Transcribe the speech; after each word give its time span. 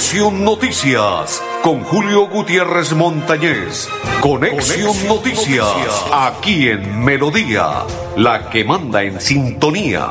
Conexión 0.00 0.44
Noticias 0.44 1.42
con 1.62 1.84
Julio 1.84 2.26
Gutiérrez 2.26 2.94
Montañez. 2.94 3.86
Conexión, 4.22 4.96
Noticias, 5.06 6.06
aquí 6.10 6.68
en 6.68 7.04
Melodía, 7.04 7.84
la 8.16 8.48
que 8.48 8.64
manda 8.64 9.02
en 9.02 9.20
sintonía. 9.20 10.10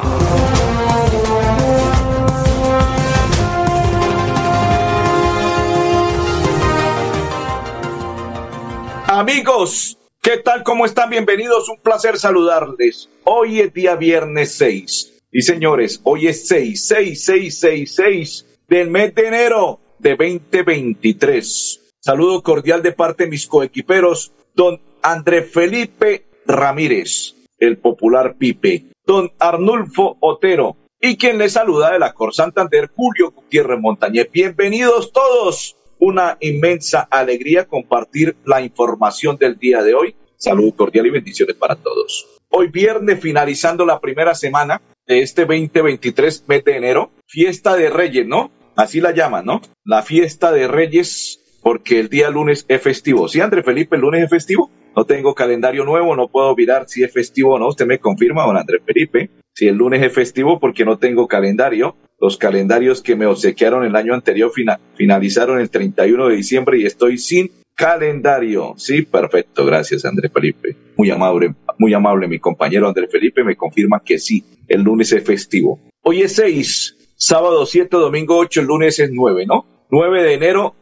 Amigos, 9.08 9.98
¿qué 10.21 10.38
tal? 10.38 10.62
¿Cómo 10.62 10.85
están? 10.85 11.09
Bienvenidos. 11.09 11.67
Un 11.67 11.81
placer 11.81 12.20
saludarles. 12.20 13.09
Hoy 13.23 13.62
es 13.62 13.73
día 13.73 13.95
viernes 13.95 14.53
6. 14.53 15.13
Y 15.31 15.41
señores, 15.41 15.99
hoy 16.03 16.27
es 16.27 16.48
6, 16.48 16.88
6, 16.88 17.26
6, 17.26 17.59
6, 17.59 17.95
6 17.95 18.45
del 18.70 18.91
mes 18.91 19.16
de 19.16 19.28
enero 19.28 19.80
de 19.98 20.12
2023. 20.12 21.96
Saludo 22.00 22.44
cordial 22.44 22.84
de 22.84 22.92
parte 22.92 23.23
de 23.23 23.32
mis 23.32 23.48
coequiperos, 23.48 24.32
don 24.54 24.80
André 25.02 25.42
Felipe 25.42 26.26
Ramírez, 26.45 27.36
el 27.58 27.80
popular 27.80 28.36
Pipe, 28.38 28.86
don 29.05 29.32
Arnulfo 29.40 30.18
Otero 30.20 30.78
y 31.02 31.18
quien 31.18 31.40
le 31.40 31.50
saluda 31.50 31.92
de 31.92 32.00
la 32.00 32.14
Cor 32.14 32.34
Santander, 32.34 32.92
Julio 32.95 33.32
Gutiérrez 33.32 33.80
Montañez. 33.80 34.30
Bienvenidos 34.32 35.12
todos. 35.12 35.76
Una 35.98 36.38
inmensa 36.40 37.08
alegría 37.09 37.67
compartir 37.67 38.38
la 38.45 38.62
información 38.62 39.36
del 39.38 39.58
día 39.58 39.81
de 39.81 39.95
hoy. 39.95 40.16
Saludo 40.38 40.76
cordial 40.76 41.08
y 41.08 41.09
bendiciones 41.09 41.56
para 41.56 41.76
todos. 41.76 42.28
Hoy 42.50 42.67
viernes, 42.67 43.20
finalizando 43.20 43.86
la 43.86 44.00
primera 44.00 44.36
semana 44.36 44.81
de 45.08 45.22
este 45.22 45.45
2023, 45.45 46.45
mes 46.48 46.64
de 46.64 46.78
enero, 46.78 47.12
fiesta 47.28 47.76
de 47.76 47.90
Reyes, 47.90 48.28
¿no? 48.28 48.52
Así 48.80 49.02
la 49.02 49.11
llaman, 49.11 49.45
¿no? 49.45 49.61
La 49.83 50.03
fiesta 50.03 50.53
de 50.53 50.66
Reyes, 50.66 51.59
porque 51.61 51.99
el 51.99 52.08
día 52.08 52.30
lunes 52.30 52.63
es 52.69 52.81
festivo. 52.81 53.27
¿Sí, 53.27 53.41
André 53.41 53.61
Felipe, 53.61 53.97
el 53.97 54.03
lunes 54.03 54.23
es 54.23 54.30
festivo? 54.30 54.71
No 54.95 55.03
tengo 55.03 55.36
calendario 55.36 55.83
nuevo, 55.83 56.16
no 56.16 56.30
puedo 56.30 56.55
mirar 56.55 56.86
si 56.88 57.03
es 57.03 57.11
festivo 57.11 57.55
o 57.55 57.59
no. 57.59 57.67
Usted 57.67 57.86
me 57.86 57.99
confirma, 57.99 58.45
don 58.45 58.55
Andrés 58.55 58.81
Felipe, 58.86 59.31
si 59.53 59.67
el 59.67 59.75
lunes 59.75 60.02
es 60.02 60.13
festivo 60.13 60.61
porque 60.61 60.86
no 60.86 60.97
tengo 60.97 61.27
calendario. 61.27 61.97
Los 62.21 62.38
calendarios 62.38 63.02
que 63.02 63.17
me 63.17 63.25
obsequiaron 63.25 63.83
el 63.83 63.97
año 63.97 64.13
anterior 64.13 64.49
finalizaron 64.95 65.59
el 65.59 65.69
31 65.69 66.30
de 66.30 66.38
diciembre 66.38 66.80
y 66.80 66.86
estoy 66.86 67.17
sin 67.17 67.52
calendario. 67.75 68.75
Sí, 68.77 69.02
perfecto. 69.02 69.66
Gracias, 69.66 70.05
Andrés 70.05 70.31
Felipe. 70.33 70.77
Muy 70.95 71.11
amable, 71.11 71.53
muy 71.77 71.93
amable 71.93 72.30
mi 72.30 72.39
compañero 72.39 72.88
Andrés 72.88 73.11
Felipe 73.11 73.43
me 73.43 73.58
confirma 73.58 74.02
que 74.02 74.19
sí, 74.19 74.41
el 74.69 74.83
lunes 74.83 75.11
es 75.11 75.25
festivo. 75.25 75.81
Hoy 76.02 76.21
es 76.21 76.33
6 76.38 76.95
sábado 77.20 77.66
7, 77.66 77.98
domingo 77.98 78.38
8, 78.38 78.62
el 78.62 78.67
lunes 78.67 78.98
es 79.00 79.12
9, 79.12 79.45
¿no? 79.45 79.66
9 79.92 80.23
de 80.23 80.34
enero, 80.34 80.75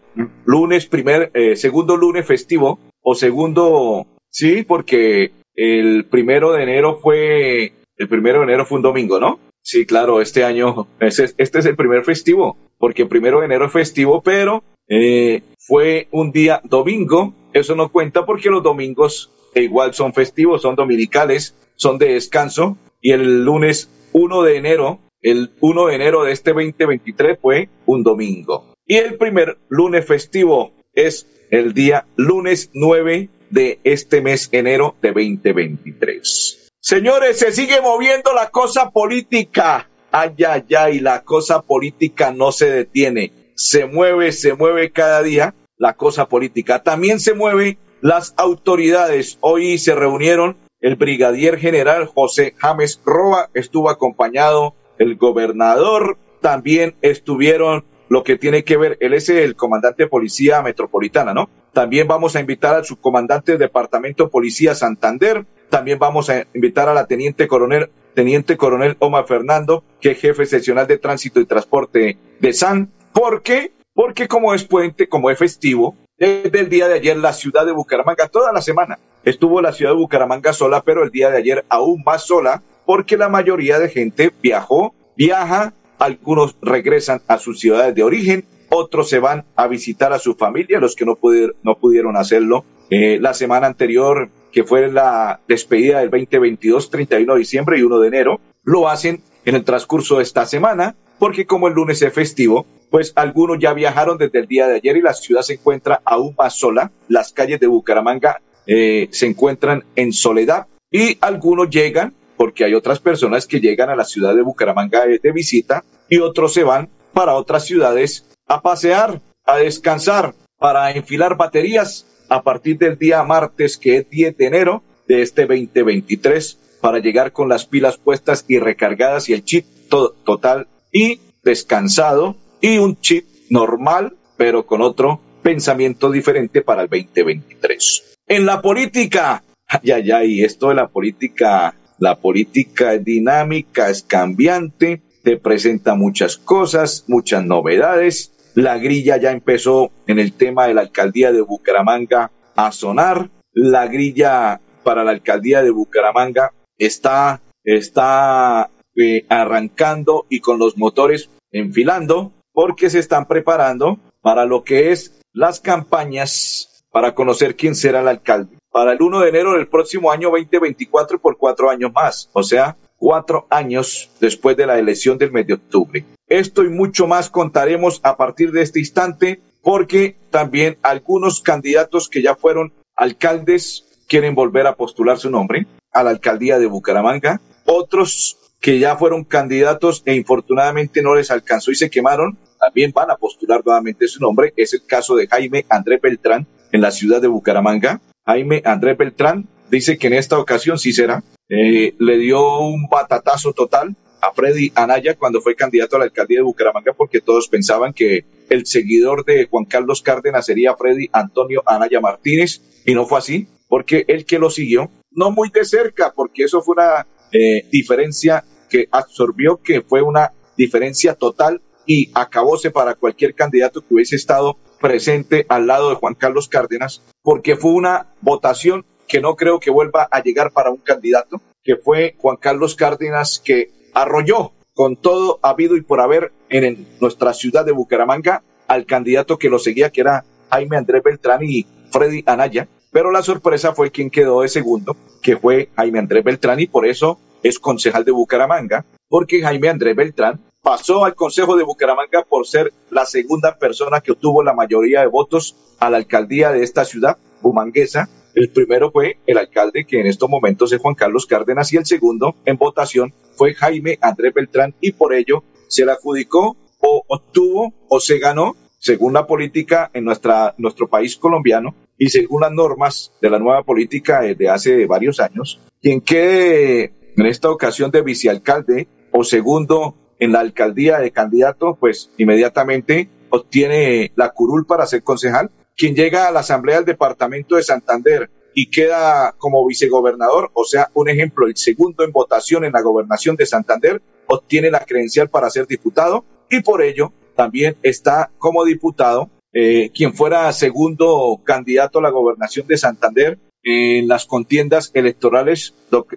lunes 0.45 0.85
primer, 0.85 1.31
eh, 1.33 1.55
segundo 1.55 1.97
lunes 1.97 2.25
festivo, 2.25 2.79
o 3.01 3.15
segundo, 3.15 4.05
sí, 4.29 4.63
porque 4.63 5.31
el 5.55 6.05
primero 6.05 6.53
de 6.53 6.63
enero 6.63 6.99
fue, 7.01 7.73
el 7.97 8.07
primero 8.07 8.39
de 8.39 8.43
enero 8.45 8.65
fue 8.65 8.77
un 8.77 8.83
domingo, 8.83 9.19
¿no? 9.19 9.39
Sí, 9.61 9.85
claro, 9.85 10.21
este 10.21 10.43
año, 10.43 10.87
este, 10.99 11.33
es 11.37 11.65
el 11.65 11.75
primer 11.75 12.03
festivo, 12.03 12.55
porque 12.77 13.01
el 13.01 13.07
primero 13.09 13.39
de 13.39 13.47
enero 13.47 13.65
es 13.65 13.73
festivo, 13.73 14.21
pero 14.21 14.63
eh, 14.87 15.41
fue 15.59 16.07
un 16.11 16.31
día 16.31 16.61
domingo, 16.63 17.33
eso 17.51 17.75
no 17.75 17.89
cuenta 17.89 18.25
porque 18.25 18.49
los 18.49 18.63
domingos 18.63 19.31
igual 19.55 19.93
son 19.93 20.13
festivos, 20.13 20.61
son 20.61 20.75
dominicales, 20.75 21.55
son 21.75 21.97
de 21.97 22.13
descanso, 22.13 22.77
y 23.01 23.11
el 23.11 23.43
lunes 23.43 23.89
1 24.13 24.43
de 24.43 24.57
enero 24.57 24.99
el 25.21 25.51
1 25.59 25.87
de 25.87 25.95
enero 25.95 26.23
de 26.23 26.31
este 26.31 26.53
2023 26.53 27.39
fue 27.41 27.69
un 27.85 28.03
domingo. 28.03 28.73
Y 28.85 28.95
el 28.95 29.17
primer 29.17 29.57
lunes 29.69 30.05
festivo 30.05 30.73
es 30.93 31.27
el 31.51 31.73
día 31.73 32.05
lunes 32.15 32.71
9 32.73 33.29
de 33.49 33.79
este 33.83 34.21
mes 34.21 34.49
enero 34.51 34.95
de 35.01 35.09
2023. 35.09 36.69
Señores, 36.79 37.39
se 37.39 37.51
sigue 37.51 37.81
moviendo 37.81 38.33
la 38.33 38.49
cosa 38.49 38.91
política. 38.91 39.89
Ay, 40.11 40.35
ay, 40.47 40.63
ay, 40.75 40.99
la 40.99 41.23
cosa 41.23 41.61
política 41.61 42.31
no 42.31 42.51
se 42.51 42.69
detiene. 42.69 43.33
Se 43.55 43.85
mueve, 43.85 44.31
se 44.31 44.53
mueve 44.53 44.91
cada 44.91 45.21
día 45.23 45.53
la 45.77 45.93
cosa 45.93 46.27
política. 46.27 46.83
También 46.83 47.19
se 47.19 47.33
mueven 47.33 47.77
las 48.01 48.33
autoridades. 48.37 49.37
Hoy 49.41 49.77
se 49.77 49.95
reunieron 49.95 50.57
el 50.79 50.95
brigadier 50.95 51.57
general 51.57 52.05
José 52.05 52.53
James 52.57 53.01
Roa, 53.03 53.49
estuvo 53.53 53.89
acompañado 53.89 54.75
el 54.99 55.15
gobernador, 55.15 56.17
también 56.41 56.95
estuvieron 57.01 57.85
lo 58.09 58.23
que 58.23 58.37
tiene 58.37 58.63
que 58.63 58.77
ver, 58.77 58.97
él 59.01 59.13
es 59.13 59.29
el 59.29 59.55
comandante 59.55 60.03
de 60.03 60.09
policía 60.09 60.61
metropolitana, 60.61 61.33
¿no? 61.33 61.49
También 61.73 62.07
vamos 62.07 62.35
a 62.35 62.39
invitar 62.39 62.75
al 62.75 62.85
subcomandante 62.85 63.51
del 63.51 63.59
departamento 63.59 64.29
policía 64.29 64.75
Santander, 64.75 65.45
también 65.69 65.99
vamos 65.99 66.29
a 66.29 66.45
invitar 66.53 66.87
a 66.87 66.93
la 66.93 67.05
teniente 67.05 67.47
coronel, 67.47 67.89
teniente 68.13 68.55
coronel 68.55 68.95
Omar 68.99 69.27
Fernando, 69.27 69.83
que 69.99 70.11
es 70.11 70.19
jefe 70.19 70.45
seccional 70.45 70.87
de 70.87 70.97
tránsito 70.97 71.39
y 71.39 71.45
transporte 71.45 72.17
de 72.39 72.53
SAN. 72.53 72.91
¿Por 73.11 73.41
qué? 73.41 73.73
Porque 73.93 74.27
como 74.27 74.53
es 74.53 74.63
puente, 74.63 75.09
como 75.09 75.29
es 75.29 75.37
festivo, 75.37 75.95
desde 76.17 76.59
el 76.59 76.69
día 76.69 76.87
de 76.87 76.95
ayer 76.95 77.17
la 77.17 77.33
ciudad 77.33 77.65
de 77.65 77.73
Bucaramanga, 77.73 78.27
toda 78.27 78.51
la 78.51 78.61
semana, 78.61 78.97
estuvo 79.23 79.61
la 79.61 79.73
ciudad 79.73 79.91
de 79.91 79.97
Bucaramanga 79.97 80.53
sola, 80.53 80.81
pero 80.81 81.03
el 81.03 81.11
día 81.11 81.29
de 81.29 81.37
ayer 81.37 81.65
aún 81.69 82.01
más 82.05 82.25
sola, 82.25 82.63
porque 82.87 83.17
la 83.17 83.27
mayoría 83.27 83.79
de 83.79 83.89
gente 83.89 84.31
viajó, 84.41 84.95
viaja, 85.17 85.73
algunos 85.99 86.55
regresan 86.61 87.21
a 87.27 87.37
sus 87.37 87.59
ciudades 87.59 87.93
de 87.93 88.01
origen, 88.01 88.45
otros 88.69 89.09
se 89.09 89.19
van 89.19 89.43
a 89.57 89.67
visitar 89.67 90.13
a 90.13 90.19
su 90.19 90.35
familia, 90.35 90.79
los 90.79 90.95
que 90.95 91.05
no, 91.05 91.15
pudieron, 91.15 91.53
no 91.63 91.75
pudieron 91.75 92.15
hacerlo 92.15 92.63
eh, 92.89 93.19
la 93.19 93.33
semana 93.33 93.67
anterior, 93.67 94.29
que 94.53 94.63
fue 94.63 94.89
la 94.89 95.41
despedida 95.49 95.99
del 95.99 96.09
2022, 96.09 96.89
31 96.89 97.33
de 97.33 97.39
diciembre 97.39 97.77
y 97.77 97.83
1 97.83 97.99
de 97.99 98.07
enero, 98.07 98.39
lo 98.63 98.87
hacen 98.87 99.21
en 99.43 99.55
el 99.55 99.65
transcurso 99.65 100.17
de 100.17 100.23
esta 100.23 100.45
semana, 100.45 100.95
porque 101.19 101.45
como 101.45 101.67
el 101.67 101.73
lunes 101.73 102.01
es 102.01 102.13
festivo, 102.13 102.65
pues 102.89 103.11
algunos 103.17 103.59
ya 103.59 103.73
viajaron 103.73 104.17
desde 104.17 104.39
el 104.39 104.47
día 104.47 104.65
de 104.65 104.75
ayer 104.75 104.95
y 104.95 105.01
la 105.01 105.13
ciudad 105.13 105.41
se 105.41 105.55
encuentra 105.55 106.01
aún 106.05 106.33
más 106.37 106.57
sola. 106.57 106.89
Las 107.09 107.33
calles 107.33 107.59
de 107.59 107.67
Bucaramanga 107.67 108.39
eh, 108.65 109.09
se 109.11 109.25
encuentran 109.25 109.83
en 109.97 110.13
soledad 110.13 110.67
y 110.89 111.17
algunos 111.19 111.69
llegan 111.69 112.13
porque 112.37 112.63
hay 112.63 112.75
otras 112.75 112.99
personas 112.99 113.47
que 113.47 113.59
llegan 113.59 113.89
a 113.89 113.95
la 113.95 114.05
ciudad 114.05 114.35
de 114.35 114.43
Bucaramanga 114.43 115.05
de, 115.05 115.31
visita 115.31 115.83
y 116.07 116.19
otros 116.19 116.53
se 116.53 116.63
van 116.63 116.89
para 117.13 117.33
otras 117.33 117.65
ciudades 117.65 118.25
a 118.47 118.61
pasear, 118.61 119.19
a 119.45 119.57
descansar, 119.57 120.35
para 120.57 120.91
enfilar 120.91 121.35
baterías 121.35 122.05
a 122.29 122.43
partir 122.43 122.77
del 122.77 122.97
día 122.97 123.23
martes, 123.23 123.77
que 123.77 123.97
es 123.97 124.09
10 124.09 124.37
de 124.37 124.45
enero 124.45 124.83
de 125.07 125.21
este 125.21 125.45
2023, 125.45 126.59
para 126.79 126.99
llegar 126.99 127.31
con 127.31 127.49
las 127.49 127.65
pilas 127.65 127.97
puestas 127.97 128.45
y 128.47 128.59
recargadas 128.59 129.29
y 129.29 129.33
el 129.33 129.43
chip 129.43 129.65
total 129.89 130.67
y 130.91 131.19
descansado 131.43 132.35
y 132.61 132.77
un 132.77 132.99
chip 132.99 133.25
normal, 133.49 134.15
pero 134.35 134.65
con 134.65 134.81
otro 134.81 135.21
pensamiento 135.41 136.11
diferente 136.11 136.61
para 136.61 136.83
el 136.83 136.89
2023. 136.89 138.17
En 138.27 138.45
la 138.45 138.61
política, 138.61 139.43
ya, 139.81 139.99
ya, 139.99 140.23
y 140.23 140.43
esto 140.43 140.69
de 140.69 140.75
la 140.75 140.89
política 140.89 141.73
la 141.99 142.15
política 142.19 142.93
es 142.93 143.03
dinámica, 143.03 143.89
es 143.89 144.03
cambiante, 144.03 145.01
te 145.23 145.37
presenta 145.37 145.95
muchas 145.95 146.37
cosas, 146.37 147.05
muchas 147.07 147.45
novedades. 147.45 148.33
La 148.53 148.77
grilla 148.77 149.17
ya 149.17 149.31
empezó 149.31 149.91
en 150.05 150.19
el 150.19 150.33
tema 150.33 150.67
de 150.67 150.73
la 150.73 150.81
alcaldía 150.81 151.31
de 151.31 151.41
Bucaramanga 151.41 152.31
a 152.55 152.71
sonar. 152.71 153.29
La 153.51 153.87
grilla 153.87 154.61
para 154.83 155.03
la 155.03 155.11
alcaldía 155.11 155.63
de 155.63 155.71
Bucaramanga 155.71 156.53
está, 156.77 157.41
está 157.63 158.69
eh, 158.95 159.25
arrancando 159.29 160.25
y 160.29 160.39
con 160.39 160.59
los 160.59 160.77
motores 160.77 161.29
enfilando 161.51 162.31
porque 162.53 162.89
se 162.89 162.99
están 162.99 163.27
preparando 163.27 163.99
para 164.21 164.45
lo 164.45 164.63
que 164.63 164.91
es 164.91 165.19
las 165.33 165.59
campañas 165.59 166.83
para 166.91 167.13
conocer 167.13 167.55
quién 167.55 167.75
será 167.75 168.01
el 168.01 168.07
alcalde 168.07 168.56
para 168.77 168.91
el 168.91 169.01
1 169.01 169.21
de 169.21 169.29
enero 169.29 169.53
del 169.53 169.67
próximo 169.67 170.11
año 170.11 170.29
2024 170.29 171.17
por 171.17 171.35
cuatro 171.35 171.71
años 171.71 171.91
más, 171.91 172.29
o 172.31 172.43
sea, 172.43 172.77
cuatro 172.95 173.47
años 173.49 174.11
después 174.21 174.55
de 174.55 174.67
la 174.67 174.77
elección 174.77 175.17
del 175.17 175.31
mes 175.31 175.47
de 175.47 175.55
octubre. 175.55 176.05
Esto 176.27 176.63
y 176.63 176.69
mucho 176.69 177.07
más 177.07 177.31
contaremos 177.31 177.99
a 178.03 178.15
partir 178.17 178.51
de 178.51 178.61
este 178.61 178.77
instante 178.77 179.41
porque 179.63 180.15
también 180.29 180.77
algunos 180.83 181.41
candidatos 181.41 182.07
que 182.07 182.21
ya 182.21 182.35
fueron 182.35 182.71
alcaldes 182.95 183.83
quieren 184.07 184.35
volver 184.35 184.67
a 184.67 184.75
postular 184.75 185.17
su 185.17 185.31
nombre 185.31 185.65
a 185.91 186.03
la 186.03 186.11
alcaldía 186.11 186.59
de 186.59 186.67
Bucaramanga. 186.67 187.41
Otros 187.65 188.37
que 188.61 188.77
ya 188.77 188.95
fueron 188.95 189.23
candidatos 189.23 190.03
e 190.05 190.13
infortunadamente 190.13 191.01
no 191.01 191.15
les 191.15 191.31
alcanzó 191.31 191.71
y 191.71 191.75
se 191.75 191.89
quemaron, 191.89 192.37
también 192.59 192.91
van 192.91 193.09
a 193.09 193.15
postular 193.15 193.63
nuevamente 193.65 194.07
su 194.07 194.19
nombre. 194.19 194.53
Es 194.55 194.75
el 194.75 194.85
caso 194.85 195.15
de 195.15 195.25
Jaime 195.25 195.65
André 195.67 195.97
Beltrán 195.97 196.45
en 196.71 196.81
la 196.81 196.91
ciudad 196.91 197.19
de 197.19 197.27
Bucaramanga. 197.27 198.01
Jaime 198.27 198.61
Andrés 198.65 198.97
Beltrán 198.97 199.47
dice 199.71 199.97
que 199.97 200.07
en 200.07 200.13
esta 200.13 200.37
ocasión 200.37 200.77
sí 200.77 200.91
será. 200.91 201.23
Eh, 201.49 201.95
le 201.97 202.17
dio 202.17 202.59
un 202.59 202.87
batatazo 202.89 203.53
total 203.53 203.95
a 204.21 204.33
Freddy 204.33 204.71
Anaya 204.75 205.15
cuando 205.15 205.39
fue 205.39 205.55
candidato 205.55 205.95
a 205.95 205.99
la 205.99 206.05
alcaldía 206.05 206.39
de 206.39 206.43
Bucaramanga 206.43 206.91
porque 206.91 207.21
todos 207.21 207.47
pensaban 207.47 207.93
que 207.93 208.25
el 208.49 208.65
seguidor 208.65 209.23
de 209.23 209.45
Juan 209.45 209.63
Carlos 209.63 210.01
Cárdenas 210.01 210.45
sería 210.45 210.75
Freddy 210.75 211.07
Antonio 211.13 211.63
Anaya 211.65 212.01
Martínez 212.01 212.61
y 212.85 212.93
no 212.93 213.05
fue 213.05 213.19
así 213.19 213.47
porque 213.69 214.03
el 214.07 214.25
que 214.25 214.39
lo 214.39 214.49
siguió, 214.49 214.91
no 215.11 215.31
muy 215.31 215.49
de 215.49 215.63
cerca 215.63 216.11
porque 216.13 216.43
eso 216.43 216.61
fue 216.61 216.73
una 216.73 217.07
eh, 217.31 217.65
diferencia 217.71 218.43
que 218.69 218.89
absorbió 218.91 219.61
que 219.63 219.81
fue 219.81 220.01
una 220.01 220.33
diferencia 220.57 221.13
total 221.13 221.61
y 221.85 222.11
acabóse 222.13 222.71
para 222.71 222.95
cualquier 222.95 223.33
candidato 223.33 223.81
que 223.81 223.93
hubiese 223.93 224.17
estado 224.17 224.57
presente 224.79 225.45
al 225.49 225.67
lado 225.67 225.89
de 225.89 225.95
Juan 225.95 226.15
Carlos 226.15 226.47
Cárdenas, 226.47 227.01
porque 227.21 227.55
fue 227.55 227.71
una 227.71 228.07
votación 228.21 228.85
que 229.07 229.21
no 229.21 229.35
creo 229.35 229.59
que 229.59 229.71
vuelva 229.71 230.07
a 230.11 230.21
llegar 230.21 230.51
para 230.51 230.69
un 230.69 230.77
candidato, 230.77 231.41
que 231.63 231.75
fue 231.75 232.15
Juan 232.17 232.37
Carlos 232.37 232.75
Cárdenas 232.75 233.41
que 233.43 233.71
arrolló 233.93 234.53
con 234.73 234.95
todo 234.95 235.39
habido 235.41 235.75
y 235.75 235.81
por 235.81 236.01
haber 236.01 236.31
en 236.49 236.87
nuestra 237.01 237.33
ciudad 237.33 237.65
de 237.65 237.71
Bucaramanga 237.71 238.43
al 238.67 238.85
candidato 238.85 239.39
que 239.39 239.49
lo 239.49 239.59
seguía, 239.59 239.89
que 239.89 240.01
era 240.01 240.23
Jaime 240.51 240.77
Andrés 240.77 241.01
Beltrán 241.03 241.41
y 241.43 241.65
Freddy 241.91 242.23
Anaya. 242.25 242.67
Pero 242.91 243.11
la 243.11 243.23
sorpresa 243.23 243.73
fue 243.73 243.91
quien 243.91 244.09
quedó 244.09 244.41
de 244.41 244.49
segundo, 244.49 244.95
que 245.21 245.37
fue 245.37 245.69
Jaime 245.75 245.99
Andrés 245.99 246.23
Beltrán, 246.23 246.59
y 246.59 246.67
por 246.67 246.85
eso 246.85 247.19
es 247.43 247.59
concejal 247.59 248.05
de 248.05 248.11
Bucaramanga, 248.11 248.85
porque 249.09 249.41
Jaime 249.41 249.69
Andrés 249.69 249.95
Beltrán 249.95 250.41
pasó 250.61 251.05
al 251.05 251.15
Consejo 251.15 251.55
de 251.55 251.63
Bucaramanga 251.63 252.23
por 252.27 252.45
ser 252.45 252.73
la 252.89 253.05
segunda 253.05 253.57
persona 253.57 254.01
que 254.01 254.11
obtuvo 254.11 254.43
la 254.43 254.53
mayoría 254.53 255.01
de 255.01 255.07
votos 255.07 255.55
a 255.79 255.89
la 255.89 255.97
alcaldía 255.97 256.51
de 256.51 256.63
esta 256.63 256.85
ciudad, 256.85 257.17
bumanguesa, 257.41 258.09
el 258.37 258.49
primero 258.49 258.91
fue 258.91 259.17
el 259.25 259.37
alcalde, 259.37 259.85
que 259.85 259.99
en 259.99 260.05
estos 260.05 260.29
momentos 260.29 260.71
es 260.71 260.79
Juan 260.79 260.93
Carlos 260.93 261.25
Cárdenas, 261.25 261.73
y 261.73 261.77
el 261.77 261.85
segundo 261.85 262.35
en 262.45 262.57
votación 262.57 263.13
fue 263.35 263.55
Jaime 263.55 263.97
Andrés 263.99 264.33
Beltrán, 264.33 264.75
y 264.79 264.91
por 264.91 265.13
ello 265.13 265.43
se 265.67 265.85
le 265.85 265.93
adjudicó 265.93 266.55
o 266.79 267.03
obtuvo 267.07 267.73
o 267.89 267.99
se 267.99 268.19
ganó, 268.19 268.55
según 268.77 269.13
la 269.13 269.25
política 269.25 269.89
en 269.93 270.05
nuestra, 270.05 270.53
nuestro 270.57 270.87
país 270.87 271.17
colombiano 271.17 271.73
y 271.97 272.09
según 272.09 272.41
las 272.41 272.51
normas 272.51 273.11
de 273.21 273.29
la 273.31 273.39
nueva 273.39 273.63
política 273.63 274.21
de 274.21 274.49
hace 274.49 274.85
varios 274.85 275.19
años, 275.19 275.59
quien 275.81 276.01
quede 276.01 276.93
en 277.17 277.25
esta 277.25 277.49
ocasión 277.49 277.89
de 277.89 278.03
vicealcalde 278.03 278.87
o 279.11 279.23
segundo 279.23 279.95
en 280.19 280.31
la 280.31 280.39
alcaldía 280.39 280.99
de 280.99 281.11
candidato, 281.11 281.77
pues 281.79 282.11
inmediatamente 282.17 283.09
obtiene 283.29 284.11
la 284.15 284.29
curul 284.29 284.65
para 284.65 284.87
ser 284.87 285.03
concejal. 285.03 285.51
Quien 285.75 285.95
llega 285.95 286.27
a 286.27 286.31
la 286.31 286.39
Asamblea 286.39 286.77
del 286.77 286.85
Departamento 286.85 287.55
de 287.55 287.63
Santander 287.63 288.29
y 288.53 288.69
queda 288.71 289.35
como 289.37 289.65
vicegobernador, 289.67 290.49
o 290.53 290.63
sea, 290.63 290.89
un 290.95 291.09
ejemplo, 291.09 291.45
el 291.45 291.55
segundo 291.55 292.03
en 292.03 292.11
votación 292.11 292.65
en 292.65 292.73
la 292.73 292.81
gobernación 292.81 293.35
de 293.35 293.45
Santander, 293.45 294.01
obtiene 294.25 294.71
la 294.71 294.83
credencial 294.85 295.29
para 295.29 295.49
ser 295.49 295.67
diputado 295.67 296.25
y 296.49 296.61
por 296.61 296.81
ello 296.81 297.13
también 297.35 297.77
está 297.83 298.31
como 298.39 298.65
diputado 298.65 299.29
eh, 299.53 299.91
quien 299.93 300.13
fuera 300.13 300.51
segundo 300.53 301.39
candidato 301.43 301.99
a 301.99 302.01
la 302.01 302.09
gobernación 302.09 302.67
de 302.67 302.77
Santander 302.77 303.39
en 303.63 304.07
las 304.07 304.25
contiendas 304.25 304.91
electorales 304.93 305.73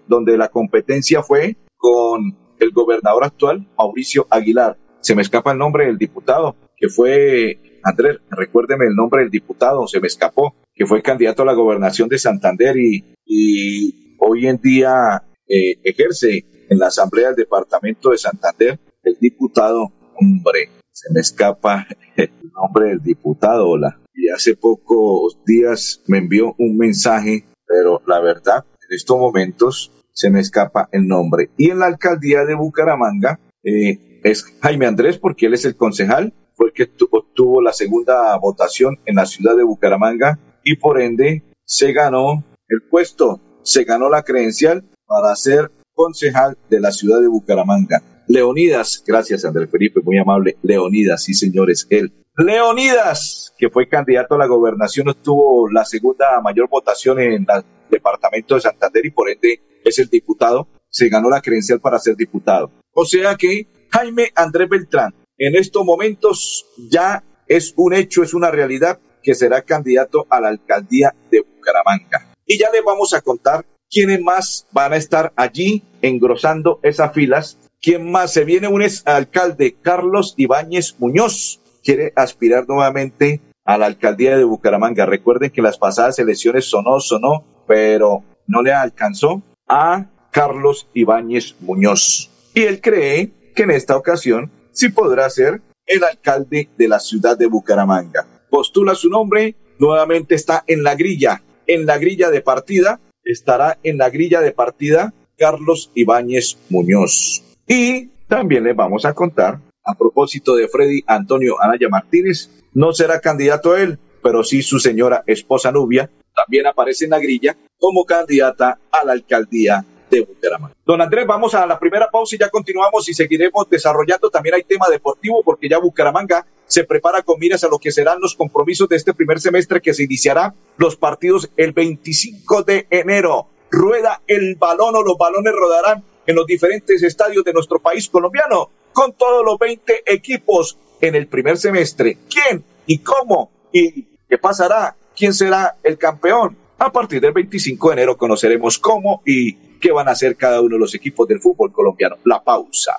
donde 0.06 0.36
la 0.36 0.48
competencia 0.48 1.22
fue 1.22 1.56
con 1.76 2.36
el 2.60 2.70
gobernador 2.72 3.24
actual, 3.24 3.66
Mauricio 3.76 4.26
Aguilar. 4.30 4.76
Se 5.00 5.14
me 5.14 5.22
escapa 5.22 5.52
el 5.52 5.58
nombre 5.58 5.86
del 5.86 5.98
diputado, 5.98 6.56
que 6.76 6.88
fue 6.88 7.80
Andrés, 7.82 8.18
recuérdeme 8.30 8.86
el 8.86 8.94
nombre 8.94 9.22
del 9.22 9.30
diputado, 9.30 9.86
se 9.86 10.00
me 10.00 10.06
escapó, 10.06 10.54
que 10.74 10.86
fue 10.86 11.02
candidato 11.02 11.42
a 11.42 11.46
la 11.46 11.54
gobernación 11.54 12.08
de 12.08 12.18
Santander 12.18 12.76
y, 12.76 14.16
hoy 14.18 14.46
en 14.46 14.58
día 14.58 15.22
eh, 15.48 15.76
ejerce 15.82 16.44
en 16.68 16.78
la 16.78 16.88
Asamblea 16.88 17.28
del 17.28 17.36
Departamento 17.36 18.10
de 18.10 18.18
Santander 18.18 18.78
el 19.02 19.16
diputado, 19.18 19.92
hombre, 20.20 20.70
se 20.92 21.12
me 21.12 21.20
escapa 21.20 21.86
el 22.16 22.30
nombre 22.54 22.90
del 22.90 23.02
diputado, 23.02 23.68
hola. 23.68 23.98
Y 24.14 24.28
hace 24.28 24.56
pocos 24.56 25.38
días 25.46 26.02
me 26.06 26.18
envió 26.18 26.54
un 26.58 26.76
mensaje, 26.76 27.46
pero 27.66 28.02
la 28.06 28.20
verdad, 28.20 28.64
en 28.88 28.96
estos 28.96 29.18
momentos 29.18 29.92
se 30.12 30.30
me 30.30 30.40
escapa 30.40 30.88
el 30.92 31.06
nombre. 31.06 31.50
Y 31.56 31.70
en 31.70 31.80
la 31.80 31.86
alcaldía 31.86 32.44
de 32.44 32.54
Bucaramanga 32.54 33.40
eh, 33.62 34.20
es 34.22 34.44
Jaime 34.60 34.86
Andrés, 34.86 35.18
porque 35.18 35.46
él 35.46 35.54
es 35.54 35.64
el 35.64 35.76
concejal, 35.76 36.32
fue 36.54 36.66
el 36.66 36.72
que 36.72 36.90
obtuvo 37.10 37.62
la 37.62 37.72
segunda 37.72 38.36
votación 38.36 38.98
en 39.06 39.16
la 39.16 39.26
ciudad 39.26 39.56
de 39.56 39.62
Bucaramanga 39.62 40.38
y 40.62 40.76
por 40.76 41.00
ende 41.00 41.42
se 41.64 41.92
ganó 41.92 42.44
el 42.68 42.82
puesto, 42.82 43.40
se 43.62 43.84
ganó 43.84 44.10
la 44.10 44.22
credencial 44.22 44.84
para 45.06 45.34
ser 45.36 45.70
concejal 45.94 46.58
de 46.68 46.80
la 46.80 46.92
ciudad 46.92 47.20
de 47.20 47.28
Bucaramanga. 47.28 48.02
Leonidas, 48.28 49.02
gracias 49.06 49.44
Andrés 49.44 49.70
Felipe, 49.70 50.00
muy 50.04 50.18
amable. 50.18 50.56
Leonidas, 50.62 51.24
sí 51.24 51.34
señores, 51.34 51.86
él. 51.90 52.12
Leonidas, 52.36 53.52
que 53.58 53.70
fue 53.70 53.88
candidato 53.88 54.34
a 54.34 54.38
la 54.38 54.46
gobernación, 54.46 55.08
obtuvo 55.08 55.68
la 55.70 55.84
segunda 55.84 56.40
mayor 56.42 56.68
votación 56.68 57.20
en 57.20 57.32
el 57.32 57.46
departamento 57.90 58.54
de 58.54 58.60
Santander 58.60 59.04
y 59.04 59.10
por 59.10 59.30
ende 59.30 59.60
es 59.84 59.98
el 59.98 60.08
diputado, 60.08 60.68
se 60.88 61.08
ganó 61.08 61.30
la 61.30 61.40
credencial 61.40 61.80
para 61.80 61.98
ser 61.98 62.16
diputado. 62.16 62.70
O 62.92 63.04
sea 63.04 63.36
que 63.36 63.66
Jaime 63.90 64.30
Andrés 64.34 64.68
Beltrán, 64.68 65.14
en 65.38 65.56
estos 65.56 65.84
momentos 65.84 66.66
ya 66.90 67.24
es 67.46 67.72
un 67.76 67.94
hecho, 67.94 68.22
es 68.22 68.34
una 68.34 68.50
realidad 68.50 68.98
que 69.22 69.34
será 69.34 69.62
candidato 69.62 70.26
a 70.30 70.40
la 70.40 70.48
alcaldía 70.48 71.14
de 71.30 71.40
Bucaramanga. 71.40 72.34
Y 72.46 72.58
ya 72.58 72.70
les 72.72 72.84
vamos 72.84 73.14
a 73.14 73.20
contar 73.20 73.64
quiénes 73.90 74.20
más 74.20 74.66
van 74.72 74.92
a 74.92 74.96
estar 74.96 75.32
allí 75.36 75.82
engrosando 76.02 76.80
esas 76.82 77.12
filas. 77.12 77.58
¿Quién 77.80 78.10
más? 78.10 78.32
Se 78.32 78.44
viene 78.44 78.68
un 78.68 78.82
alcalde, 79.04 79.76
Carlos 79.80 80.34
Ibáñez 80.36 80.96
Muñoz, 80.98 81.60
quiere 81.82 82.12
aspirar 82.16 82.68
nuevamente 82.68 83.40
a 83.64 83.78
la 83.78 83.86
alcaldía 83.86 84.36
de 84.36 84.44
Bucaramanga. 84.44 85.06
Recuerden 85.06 85.50
que 85.50 85.62
las 85.62 85.78
pasadas 85.78 86.18
elecciones 86.18 86.66
sonó, 86.66 87.00
sonó, 87.00 87.44
pero 87.66 88.22
no 88.46 88.62
le 88.62 88.72
alcanzó 88.72 89.42
a 89.70 90.06
Carlos 90.32 90.88
Ibáñez 90.92 91.54
Muñoz. 91.60 92.30
Y 92.54 92.62
él 92.62 92.80
cree 92.80 93.30
que 93.54 93.62
en 93.62 93.70
esta 93.70 93.96
ocasión 93.96 94.50
sí 94.72 94.88
podrá 94.88 95.30
ser 95.30 95.62
el 95.86 96.04
alcalde 96.04 96.68
de 96.76 96.88
la 96.88 96.98
ciudad 96.98 97.38
de 97.38 97.46
Bucaramanga. 97.46 98.26
Postula 98.50 98.94
su 98.94 99.08
nombre, 99.08 99.54
nuevamente 99.78 100.34
está 100.34 100.64
en 100.66 100.82
la 100.82 100.96
grilla, 100.96 101.42
en 101.66 101.86
la 101.86 101.98
grilla 101.98 102.30
de 102.30 102.42
partida, 102.42 103.00
estará 103.24 103.78
en 103.82 103.96
la 103.96 104.10
grilla 104.10 104.40
de 104.40 104.52
partida 104.52 105.14
Carlos 105.38 105.90
Ibáñez 105.94 106.58
Muñoz. 106.68 107.42
Y 107.66 108.08
también 108.28 108.64
le 108.64 108.72
vamos 108.72 109.04
a 109.04 109.14
contar, 109.14 109.60
a 109.84 109.94
propósito 109.94 110.56
de 110.56 110.68
Freddy 110.68 111.02
Antonio 111.06 111.60
Anaya 111.62 111.88
Martínez, 111.88 112.50
no 112.74 112.92
será 112.92 113.20
candidato 113.20 113.76
él, 113.76 113.98
pero 114.22 114.42
sí 114.44 114.62
su 114.62 114.78
señora 114.80 115.22
esposa 115.26 115.72
Nubia, 115.72 116.10
también 116.44 116.66
aparece 116.66 117.04
en 117.04 117.10
la 117.10 117.18
grilla 117.18 117.56
como 117.78 118.04
candidata 118.04 118.78
a 118.90 119.04
la 119.04 119.12
alcaldía 119.12 119.84
de 120.10 120.20
Bucaramanga. 120.22 120.74
Don 120.84 121.00
Andrés, 121.00 121.26
vamos 121.26 121.54
a 121.54 121.66
la 121.66 121.78
primera 121.78 122.10
pausa 122.10 122.34
y 122.34 122.38
ya 122.38 122.48
continuamos 122.48 123.08
y 123.08 123.14
seguiremos 123.14 123.68
desarrollando. 123.68 124.30
También 124.30 124.56
hay 124.56 124.64
tema 124.64 124.88
deportivo 124.88 125.42
porque 125.44 125.68
ya 125.68 125.78
Bucaramanga 125.78 126.44
se 126.66 126.84
prepara 126.84 127.22
con 127.22 127.38
miras 127.38 127.62
a 127.64 127.68
lo 127.68 127.78
que 127.78 127.92
serán 127.92 128.20
los 128.20 128.34
compromisos 128.34 128.88
de 128.88 128.96
este 128.96 129.14
primer 129.14 129.40
semestre 129.40 129.80
que 129.80 129.94
se 129.94 130.04
iniciará 130.04 130.54
los 130.76 130.96
partidos 130.96 131.48
el 131.56 131.72
25 131.72 132.62
de 132.62 132.86
enero. 132.90 133.46
Rueda 133.70 134.22
el 134.26 134.56
balón 134.56 134.96
o 134.96 135.02
los 135.02 135.16
balones 135.16 135.52
rodarán 135.52 136.02
en 136.26 136.34
los 136.34 136.46
diferentes 136.46 137.02
estadios 137.02 137.44
de 137.44 137.52
nuestro 137.52 137.78
país 137.78 138.08
colombiano 138.08 138.70
con 138.92 139.12
todos 139.12 139.44
los 139.44 139.58
20 139.58 140.02
equipos 140.06 140.76
en 141.00 141.14
el 141.14 141.28
primer 141.28 141.56
semestre. 141.56 142.18
¿Quién 142.28 142.64
y 142.86 142.98
cómo 142.98 143.50
y 143.72 144.06
qué 144.28 144.38
pasará? 144.38 144.96
¿Quién 145.16 145.34
será 145.34 145.76
el 145.82 145.98
campeón? 145.98 146.56
A 146.78 146.90
partir 146.90 147.20
del 147.20 147.32
25 147.32 147.88
de 147.88 147.92
enero 147.92 148.16
conoceremos 148.16 148.78
cómo 148.78 149.22
y 149.26 149.52
qué 149.78 149.92
van 149.92 150.08
a 150.08 150.12
hacer 150.12 150.36
cada 150.36 150.60
uno 150.60 150.76
de 150.76 150.80
los 150.80 150.94
equipos 150.94 151.28
del 151.28 151.40
fútbol 151.40 151.72
colombiano. 151.72 152.16
La 152.24 152.42
pausa. 152.42 152.96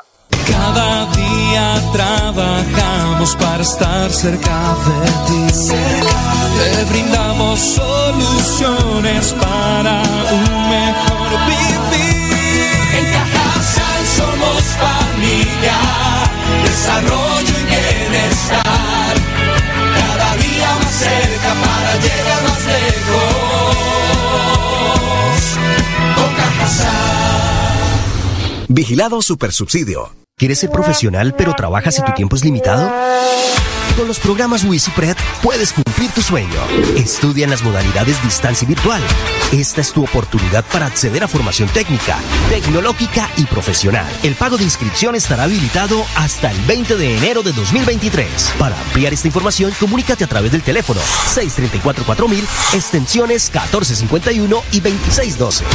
Cada 0.48 1.12
día 1.14 1.82
trabajamos 1.94 3.36
para 3.38 3.64
estar 3.64 4.12
cerca 4.12 4.76
de 4.86 5.08
ti. 5.28 5.64
Te 6.58 6.86
brindamos 6.92 7.60
soluciones 7.60 9.34
para 9.34 10.04
un 10.32 10.70
mejor 10.70 11.30
vivir. 11.48 12.72
En 12.98 13.06
Cajasal 13.14 14.06
somos 14.06 14.62
familia, 14.86 15.78
desarrollo 16.64 17.54
y 17.62 17.66
bienestar. 17.66 19.16
Cada 19.96 20.36
día 20.36 20.76
más 20.84 20.94
cerca 20.94 21.31
para 22.02 22.16
llegar 22.16 22.44
más 22.44 22.62
Vigilado 28.68 29.22
Supersubsidio. 29.22 30.16
¿Quieres 30.38 30.60
ser 30.60 30.72
profesional 30.72 31.36
pero 31.38 31.54
trabajas 31.54 32.00
y 32.00 32.04
tu 32.04 32.14
tiempo 32.14 32.36
es 32.36 32.44
limitado? 32.44 32.92
Con 33.98 34.08
los 34.08 34.20
programas 34.20 34.64
WisiPred 34.64 35.16
puedes 35.42 35.74
cumplir 35.74 36.12
tu 36.12 36.22
sueño. 36.22 36.60
Estudia 36.96 37.44
en 37.44 37.50
las 37.50 37.64
modalidades 37.64 38.22
distancia 38.24 38.66
y 38.66 38.70
virtual 38.70 39.02
Esta 39.52 39.82
es 39.82 39.92
tu 39.92 40.04
oportunidad 40.04 40.64
para 40.72 40.86
acceder 40.86 41.24
a 41.24 41.28
formación 41.28 41.70
técnica, 41.70 42.18
tecnológica 42.50 43.30
y 43.38 43.46
profesional. 43.46 44.08
El 44.24 44.36
pago 44.36 44.58
de 44.58 44.64
inscripción 44.64 45.16
estará 45.16 45.44
habilitado 45.44 46.06
hasta 46.16 46.52
el 46.52 46.60
20 46.62 46.96
de 46.96 47.18
enero 47.18 47.44
de 47.44 47.52
2023. 47.52 48.54
Para 48.58 48.80
ampliar 48.80 49.14
esta 49.14 49.28
información, 49.28 49.74
comunícate 49.80 50.24
a 50.24 50.28
través 50.28 50.52
del 50.52 50.62
teléfono 50.62 51.02
634-4000, 51.36 52.44
extensiones 52.74 53.50
1451 53.52 54.64
y 54.72 54.80
2612. 54.80 55.66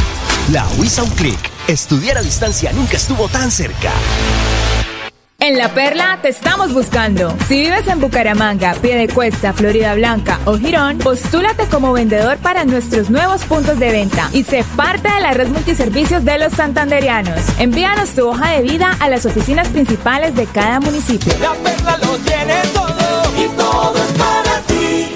La 0.51 0.67
UISA 0.77 1.03
un 1.03 1.11
clic. 1.11 1.39
Estudiar 1.67 2.17
a 2.17 2.21
distancia 2.21 2.71
nunca 2.71 2.97
estuvo 2.97 3.27
tan 3.27 3.51
cerca. 3.51 3.91
En 5.39 5.55
La 5.55 5.71
Perla 5.71 6.17
te 6.23 6.29
estamos 6.29 6.73
buscando. 6.73 7.31
Si 7.47 7.59
vives 7.61 7.87
en 7.87 8.01
Bucaramanga, 8.01 8.73
Piedecuesta, 8.81 9.53
Florida 9.53 9.93
Blanca 9.93 10.39
o 10.45 10.57
Girón, 10.57 10.97
postúlate 10.97 11.67
como 11.67 11.93
vendedor 11.93 12.37
para 12.39 12.65
nuestros 12.65 13.11
nuevos 13.11 13.43
puntos 13.43 13.77
de 13.77 13.91
venta 13.91 14.31
y 14.33 14.43
sé 14.43 14.65
parte 14.75 15.07
de 15.07 15.21
la 15.21 15.33
red 15.33 15.49
multiservicios 15.49 16.25
de 16.25 16.39
los 16.39 16.53
santanderianos. 16.53 17.39
Envíanos 17.59 18.09
tu 18.15 18.27
hoja 18.27 18.53
de 18.53 18.63
vida 18.63 18.97
a 18.99 19.09
las 19.09 19.27
oficinas 19.27 19.67
principales 19.69 20.35
de 20.35 20.47
cada 20.47 20.79
municipio. 20.79 21.31
La 21.39 21.53
Perla 21.53 21.99
lo 21.99 22.17
tiene 22.17 22.55
todo 22.73 23.35
y 23.37 23.47
todo 23.55 23.95
es 23.95 24.13
para 24.17 24.61
ti. 24.61 25.07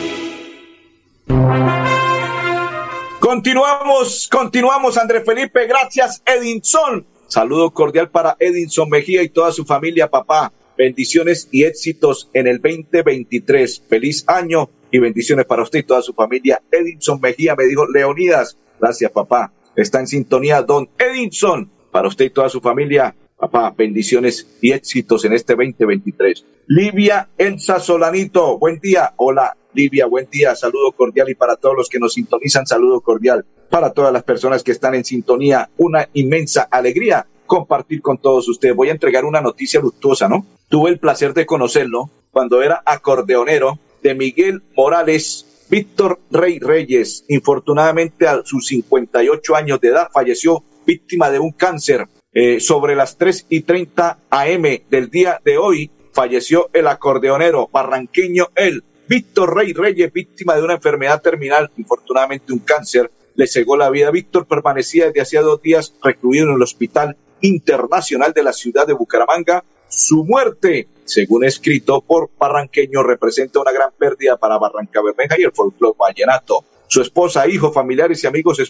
Continuamos, 3.19 4.29
continuamos, 4.31 4.97
André 4.99 5.21
Felipe. 5.21 5.65
Gracias, 5.65 6.21
Edinson 6.27 7.07
Saludo 7.31 7.71
cordial 7.71 8.09
para 8.09 8.35
Edinson 8.41 8.89
Mejía 8.89 9.23
y 9.23 9.29
toda 9.29 9.53
su 9.53 9.63
familia, 9.63 10.09
papá. 10.09 10.51
Bendiciones 10.77 11.47
y 11.49 11.63
éxitos 11.63 12.29
en 12.33 12.45
el 12.45 12.59
2023. 12.59 13.83
Feliz 13.87 14.25
año 14.27 14.69
y 14.91 14.99
bendiciones 14.99 15.45
para 15.45 15.63
usted 15.63 15.79
y 15.79 15.83
toda 15.83 16.01
su 16.01 16.11
familia. 16.11 16.61
Edinson 16.69 17.21
Mejía 17.21 17.55
me 17.55 17.63
dijo, 17.67 17.89
Leonidas, 17.89 18.57
gracias 18.81 19.11
papá. 19.11 19.53
Está 19.77 20.01
en 20.01 20.07
sintonía 20.07 20.61
don 20.61 20.89
Edinson. 20.99 21.71
Para 21.89 22.09
usted 22.09 22.25
y 22.25 22.29
toda 22.31 22.49
su 22.49 22.59
familia, 22.59 23.15
papá, 23.37 23.73
bendiciones 23.77 24.57
y 24.61 24.73
éxitos 24.73 25.23
en 25.23 25.31
este 25.31 25.53
2023. 25.53 26.45
Livia 26.67 27.29
Elsa 27.37 27.79
Solanito, 27.79 28.57
buen 28.59 28.81
día. 28.81 29.13
Hola, 29.15 29.55
Livia, 29.73 30.05
buen 30.05 30.29
día. 30.29 30.55
Saludo 30.55 30.91
cordial 30.91 31.29
y 31.29 31.35
para 31.35 31.55
todos 31.55 31.75
los 31.75 31.89
que 31.89 31.99
nos 31.99 32.13
sintonizan, 32.13 32.65
saludo 32.65 33.01
cordial 33.01 33.45
para 33.69 33.91
todas 33.91 34.11
las 34.11 34.23
personas 34.23 34.63
que 34.63 34.71
están 34.71 34.95
en 34.95 35.05
sintonía. 35.05 35.69
Una 35.77 36.09
inmensa 36.13 36.67
alegría 36.69 37.25
compartir 37.45 38.01
con 38.01 38.17
todos 38.17 38.47
ustedes. 38.49 38.75
Voy 38.75 38.89
a 38.89 38.93
entregar 38.93 39.25
una 39.25 39.41
noticia 39.41 39.79
luctuosa, 39.79 40.27
¿no? 40.27 40.45
Tuve 40.69 40.89
el 40.89 40.99
placer 40.99 41.33
de 41.33 41.45
conocerlo 41.45 42.09
cuando 42.31 42.61
era 42.61 42.81
acordeonero 42.85 43.79
de 44.03 44.15
Miguel 44.15 44.63
Morales 44.75 45.65
Víctor 45.69 46.19
Rey 46.29 46.59
Reyes. 46.59 47.25
Infortunadamente 47.29 48.27
a 48.27 48.41
sus 48.43 48.67
58 48.67 49.55
años 49.55 49.79
de 49.79 49.87
edad 49.89 50.09
falleció 50.13 50.63
víctima 50.85 51.29
de 51.29 51.39
un 51.39 51.51
cáncer. 51.51 52.07
Eh, 52.33 52.59
sobre 52.61 52.95
las 52.95 53.17
3 53.17 53.47
y 53.49 53.61
30 53.61 54.19
AM 54.29 54.63
del 54.89 55.09
día 55.09 55.41
de 55.43 55.57
hoy 55.57 55.91
falleció 56.13 56.69
el 56.73 56.87
acordeonero 56.87 57.69
barranqueño 57.71 58.49
él, 58.55 58.83
Víctor 59.11 59.53
Rey 59.53 59.73
Reyes, 59.73 60.13
víctima 60.13 60.55
de 60.55 60.63
una 60.63 60.75
enfermedad 60.75 61.21
terminal, 61.21 61.69
infortunadamente 61.75 62.53
un 62.53 62.59
cáncer 62.59 63.11
le 63.35 63.45
cegó 63.45 63.75
la 63.75 63.89
vida. 63.89 64.09
Víctor 64.09 64.47
permanecía 64.47 65.07
desde 65.07 65.19
hacía 65.19 65.41
dos 65.41 65.61
días 65.61 65.93
recluido 66.01 66.47
en 66.47 66.55
el 66.55 66.61
Hospital 66.61 67.17
Internacional 67.41 68.31
de 68.31 68.43
la 68.43 68.53
ciudad 68.53 68.87
de 68.87 68.93
Bucaramanga. 68.93 69.65
Su 69.89 70.23
muerte, 70.23 70.87
según 71.03 71.43
escrito 71.43 71.99
por 71.99 72.29
Barranqueño, 72.39 73.03
representa 73.03 73.59
una 73.59 73.73
gran 73.73 73.89
pérdida 73.99 74.37
para 74.37 74.57
Barranca 74.57 75.01
Bermeja 75.01 75.37
y 75.37 75.43
el 75.43 75.51
folclore 75.51 75.97
vallenato. 75.99 76.63
Su 76.87 77.01
esposa, 77.01 77.49
hijos, 77.49 77.73
familiares 77.73 78.23
y 78.23 78.27
amigos 78.27 78.61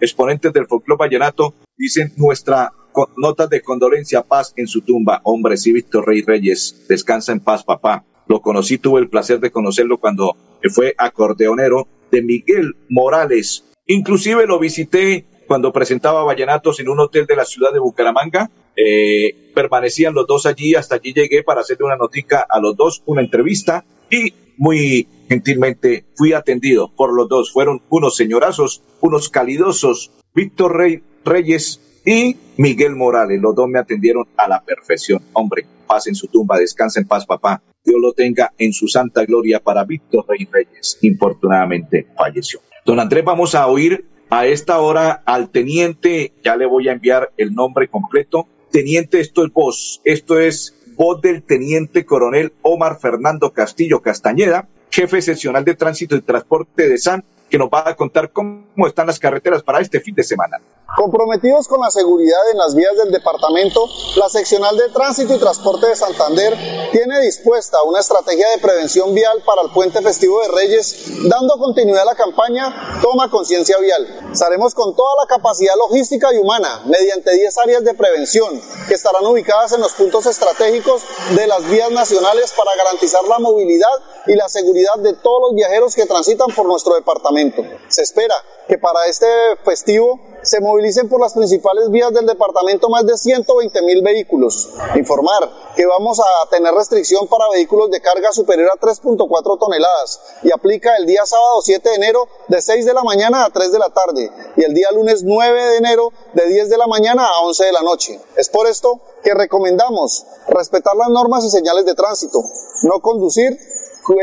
exponentes 0.00 0.52
del 0.52 0.66
folclore 0.66 0.98
vallenato 0.98 1.54
dicen 1.78 2.12
nuestra 2.16 2.72
nota 3.16 3.46
de 3.46 3.62
condolencia, 3.62 4.24
paz 4.24 4.54
en 4.56 4.66
su 4.66 4.80
tumba. 4.80 5.20
Hombre, 5.22 5.56
sí, 5.56 5.72
Víctor 5.72 6.04
Rey 6.04 6.22
Reyes, 6.22 6.84
descansa 6.88 7.30
en 7.30 7.38
paz, 7.38 7.62
papá. 7.62 8.04
Lo 8.28 8.40
conocí, 8.40 8.78
tuve 8.78 9.00
el 9.00 9.08
placer 9.08 9.40
de 9.40 9.50
conocerlo 9.50 9.98
cuando 9.98 10.36
fue 10.72 10.94
acordeonero 10.96 11.86
de 12.10 12.22
Miguel 12.22 12.74
Morales, 12.88 13.64
Inclusive 13.86 14.46
lo 14.46 14.58
visité 14.58 15.26
cuando 15.46 15.72
presentaba 15.72 16.24
Vallenatos 16.24 16.80
en 16.80 16.88
un 16.88 17.00
hotel 17.00 17.26
de 17.26 17.36
la 17.36 17.44
ciudad 17.44 17.72
de 17.72 17.80
Bucaramanga. 17.80 18.50
Eh, 18.76 19.52
permanecían 19.54 20.14
los 20.14 20.26
dos 20.26 20.46
allí, 20.46 20.74
hasta 20.74 20.96
allí 20.96 21.12
llegué 21.12 21.42
para 21.42 21.60
hacerle 21.60 21.84
una 21.84 21.96
notica 21.96 22.46
a 22.48 22.60
los 22.60 22.76
dos, 22.76 23.02
una 23.06 23.20
entrevista 23.20 23.84
y 24.10 24.32
muy 24.56 25.06
gentilmente 25.28 26.06
fui 26.16 26.32
atendido 26.32 26.90
por 26.96 27.12
los 27.12 27.28
dos. 27.28 27.52
Fueron 27.52 27.82
unos 27.90 28.16
señorazos, 28.16 28.82
unos 29.00 29.28
calidosos, 29.28 30.10
Víctor 30.34 30.76
Rey, 30.76 31.02
Reyes 31.24 32.00
y 32.06 32.36
Miguel 32.56 32.96
Morales. 32.96 33.40
Los 33.40 33.54
dos 33.54 33.68
me 33.68 33.78
atendieron 33.78 34.26
a 34.38 34.48
la 34.48 34.62
perfección. 34.62 35.20
Hombre, 35.34 35.66
paz 35.86 36.06
en 36.06 36.14
su 36.14 36.26
tumba, 36.28 36.58
descansa 36.58 37.00
en 37.00 37.06
paz, 37.06 37.26
papá. 37.26 37.62
Dios 37.84 38.00
lo 38.00 38.12
tenga 38.12 38.52
en 38.56 38.72
su 38.72 38.88
santa 38.88 39.24
gloria 39.24 39.60
para 39.60 39.84
Víctor 39.84 40.24
Rey 40.28 40.48
Reyes. 40.50 40.98
Infortunadamente 41.02 42.06
falleció. 42.16 42.60
Don 42.84 42.98
Andrés, 42.98 43.24
vamos 43.24 43.54
a 43.54 43.66
oír 43.66 44.06
a 44.30 44.46
esta 44.46 44.80
hora 44.80 45.22
al 45.26 45.50
teniente, 45.50 46.32
ya 46.42 46.56
le 46.56 46.66
voy 46.66 46.88
a 46.88 46.92
enviar 46.92 47.32
el 47.36 47.54
nombre 47.54 47.88
completo. 47.88 48.48
Teniente, 48.70 49.20
esto 49.20 49.44
es 49.44 49.52
voz, 49.52 50.00
esto 50.04 50.40
es 50.40 50.74
voz 50.96 51.20
del 51.20 51.42
teniente 51.42 52.04
coronel 52.04 52.52
Omar 52.62 52.98
Fernando 52.98 53.52
Castillo 53.52 54.00
Castañeda, 54.00 54.68
jefe 54.90 55.22
seccional 55.22 55.64
de 55.64 55.74
tránsito 55.74 56.16
y 56.16 56.22
transporte 56.22 56.88
de 56.88 56.98
SAN, 56.98 57.24
que 57.54 57.58
nos 57.58 57.68
va 57.68 57.88
a 57.88 57.94
contar 57.94 58.32
cómo 58.32 58.84
están 58.84 59.06
las 59.06 59.20
carreteras 59.20 59.62
para 59.62 59.78
este 59.78 60.00
fin 60.00 60.12
de 60.12 60.24
semana. 60.24 60.60
Comprometidos 60.96 61.68
con 61.68 61.80
la 61.80 61.90
seguridad 61.90 62.50
en 62.50 62.58
las 62.58 62.74
vías 62.74 62.96
del 62.96 63.12
departamento, 63.12 63.88
la 64.16 64.28
seccional 64.28 64.76
de 64.76 64.88
tránsito 64.88 65.36
y 65.36 65.38
transporte 65.38 65.86
de 65.86 65.94
Santander 65.94 66.56
tiene 66.90 67.20
dispuesta 67.20 67.80
una 67.84 68.00
estrategia 68.00 68.46
de 68.56 68.60
prevención 68.60 69.14
vial 69.14 69.40
para 69.46 69.62
el 69.62 69.70
puente 69.70 70.02
festivo 70.02 70.40
de 70.40 70.48
Reyes, 70.48 71.28
dando 71.28 71.56
continuidad 71.58 72.02
a 72.02 72.06
la 72.06 72.14
campaña 72.16 72.98
Toma 73.00 73.30
Conciencia 73.30 73.78
Vial. 73.78 74.30
Estaremos 74.32 74.74
con 74.74 74.96
toda 74.96 75.14
la 75.22 75.28
capacidad 75.28 75.74
logística 75.76 76.34
y 76.34 76.38
humana 76.38 76.82
mediante 76.86 77.36
10 77.36 77.58
áreas 77.58 77.84
de 77.84 77.94
prevención 77.94 78.60
que 78.88 78.94
estarán 78.94 79.24
ubicadas 79.26 79.72
en 79.72 79.80
los 79.80 79.92
puntos 79.92 80.26
estratégicos 80.26 81.02
de 81.36 81.46
las 81.46 81.68
vías 81.68 81.90
nacionales 81.92 82.52
para 82.56 82.70
garantizar 82.76 83.22
la 83.28 83.38
movilidad 83.38 83.94
y 84.26 84.34
la 84.34 84.48
seguridad 84.48 84.96
de 84.98 85.12
todos 85.14 85.40
los 85.42 85.54
viajeros 85.54 85.94
que 85.94 86.06
transitan 86.06 86.48
por 86.54 86.66
nuestro 86.66 86.94
departamento. 86.94 87.43
Se 87.88 88.02
espera 88.02 88.34
que 88.68 88.78
para 88.78 89.06
este 89.06 89.26
festivo 89.64 90.20
se 90.42 90.60
movilicen 90.60 91.08
por 91.08 91.20
las 91.20 91.32
principales 91.32 91.90
vías 91.90 92.12
del 92.12 92.26
departamento 92.26 92.88
más 92.88 93.06
de 93.06 93.16
120 93.16 93.82
mil 93.82 94.02
vehículos. 94.02 94.70
Informar 94.94 95.50
que 95.74 95.86
vamos 95.86 96.20
a 96.20 96.50
tener 96.50 96.72
restricción 96.74 97.26
para 97.28 97.48
vehículos 97.50 97.90
de 97.90 98.00
carga 98.00 98.30
superior 98.32 98.70
a 98.74 98.78
3.4 98.78 99.58
toneladas 99.58 100.20
y 100.42 100.52
aplica 100.52 100.96
el 100.96 101.06
día 101.06 101.24
sábado 101.24 101.62
7 101.62 101.88
de 101.88 101.94
enero 101.96 102.28
de 102.48 102.60
6 102.60 102.84
de 102.84 102.94
la 102.94 103.02
mañana 103.02 103.44
a 103.44 103.50
3 103.50 103.72
de 103.72 103.78
la 103.78 103.90
tarde 103.90 104.30
y 104.56 104.64
el 104.64 104.74
día 104.74 104.92
lunes 104.92 105.22
9 105.22 105.64
de 105.70 105.76
enero 105.78 106.12
de 106.34 106.46
10 106.46 106.68
de 106.68 106.78
la 106.78 106.86
mañana 106.86 107.26
a 107.26 107.40
11 107.40 107.64
de 107.64 107.72
la 107.72 107.82
noche. 107.82 108.20
Es 108.36 108.48
por 108.48 108.66
esto 108.66 109.00
que 109.22 109.34
recomendamos 109.34 110.26
respetar 110.48 110.94
las 110.96 111.08
normas 111.08 111.44
y 111.44 111.50
señales 111.50 111.86
de 111.86 111.94
tránsito, 111.94 112.42
no 112.82 113.00
conducir 113.00 113.58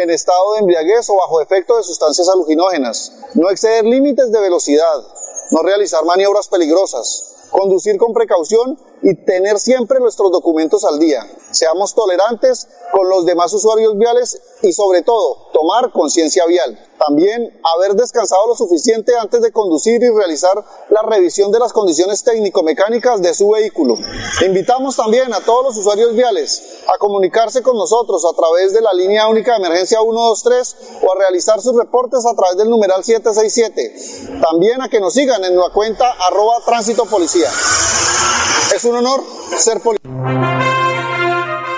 en 0.01 0.09
estado 0.09 0.53
de 0.53 0.59
embriaguez 0.59 1.09
o 1.09 1.15
bajo 1.15 1.41
efecto 1.41 1.75
de 1.77 1.83
sustancias 1.83 2.29
alucinógenas, 2.29 3.13
no 3.33 3.49
exceder 3.49 3.83
límites 3.83 4.31
de 4.31 4.39
velocidad, 4.39 5.01
no 5.51 5.61
realizar 5.63 6.05
maniobras 6.05 6.47
peligrosas, 6.47 7.49
conducir 7.51 7.97
con 7.97 8.13
precaución 8.13 8.79
y 9.03 9.15
tener 9.25 9.59
siempre 9.59 9.99
nuestros 9.99 10.31
documentos 10.31 10.83
al 10.85 10.99
día. 10.99 11.25
Seamos 11.51 11.95
tolerantes 11.95 12.67
con 12.91 13.09
los 13.09 13.25
demás 13.25 13.51
usuarios 13.53 13.97
viales 13.97 14.39
y 14.61 14.73
sobre 14.73 15.01
todo 15.01 15.49
tomar 15.53 15.91
conciencia 15.91 16.45
vial. 16.45 16.77
También 16.99 17.59
haber 17.75 17.95
descansado 17.95 18.47
lo 18.47 18.55
suficiente 18.55 19.13
antes 19.19 19.41
de 19.41 19.51
conducir 19.51 20.03
y 20.03 20.09
realizar 20.09 20.63
la 20.89 21.01
revisión 21.01 21.51
de 21.51 21.59
las 21.59 21.73
condiciones 21.73 22.23
técnico-mecánicas 22.23 23.21
de 23.21 23.33
su 23.33 23.49
vehículo. 23.49 23.95
Invitamos 24.45 24.95
también 24.95 25.33
a 25.33 25.39
todos 25.39 25.65
los 25.65 25.77
usuarios 25.77 26.13
viales 26.13 26.83
a 26.93 26.97
comunicarse 26.99 27.63
con 27.63 27.75
nosotros 27.75 28.23
a 28.25 28.35
través 28.35 28.73
de 28.73 28.81
la 28.81 28.93
línea 28.93 29.27
única 29.27 29.51
de 29.53 29.65
emergencia 29.65 29.99
123 29.99 30.75
o 31.01 31.11
a 31.11 31.17
realizar 31.17 31.59
sus 31.61 31.75
reportes 31.75 32.25
a 32.25 32.35
través 32.35 32.57
del 32.57 32.69
numeral 32.69 33.03
767. 33.03 34.41
También 34.41 34.81
a 34.81 34.89
que 34.89 34.99
nos 34.99 35.13
sigan 35.13 35.43
en 35.43 35.55
nuestra 35.55 35.73
cuenta 35.73 36.11
arroba. 36.27 36.61
Es 38.73 38.85
un 38.85 38.95
honor 38.95 39.21
ser 39.57 39.79
policía. 39.81 40.01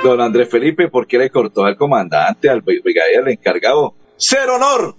Don 0.04 0.20
Andrés 0.20 0.50
Felipe, 0.50 0.90
¿por 0.90 1.08
qué 1.08 1.18
le 1.18 1.30
cortó 1.30 1.64
al 1.64 1.78
comandante, 1.78 2.50
al 2.50 2.62
brigadier, 2.62 3.22
al 3.22 3.30
encargado? 3.30 3.96
¡Ser 4.18 4.50
honor! 4.50 4.96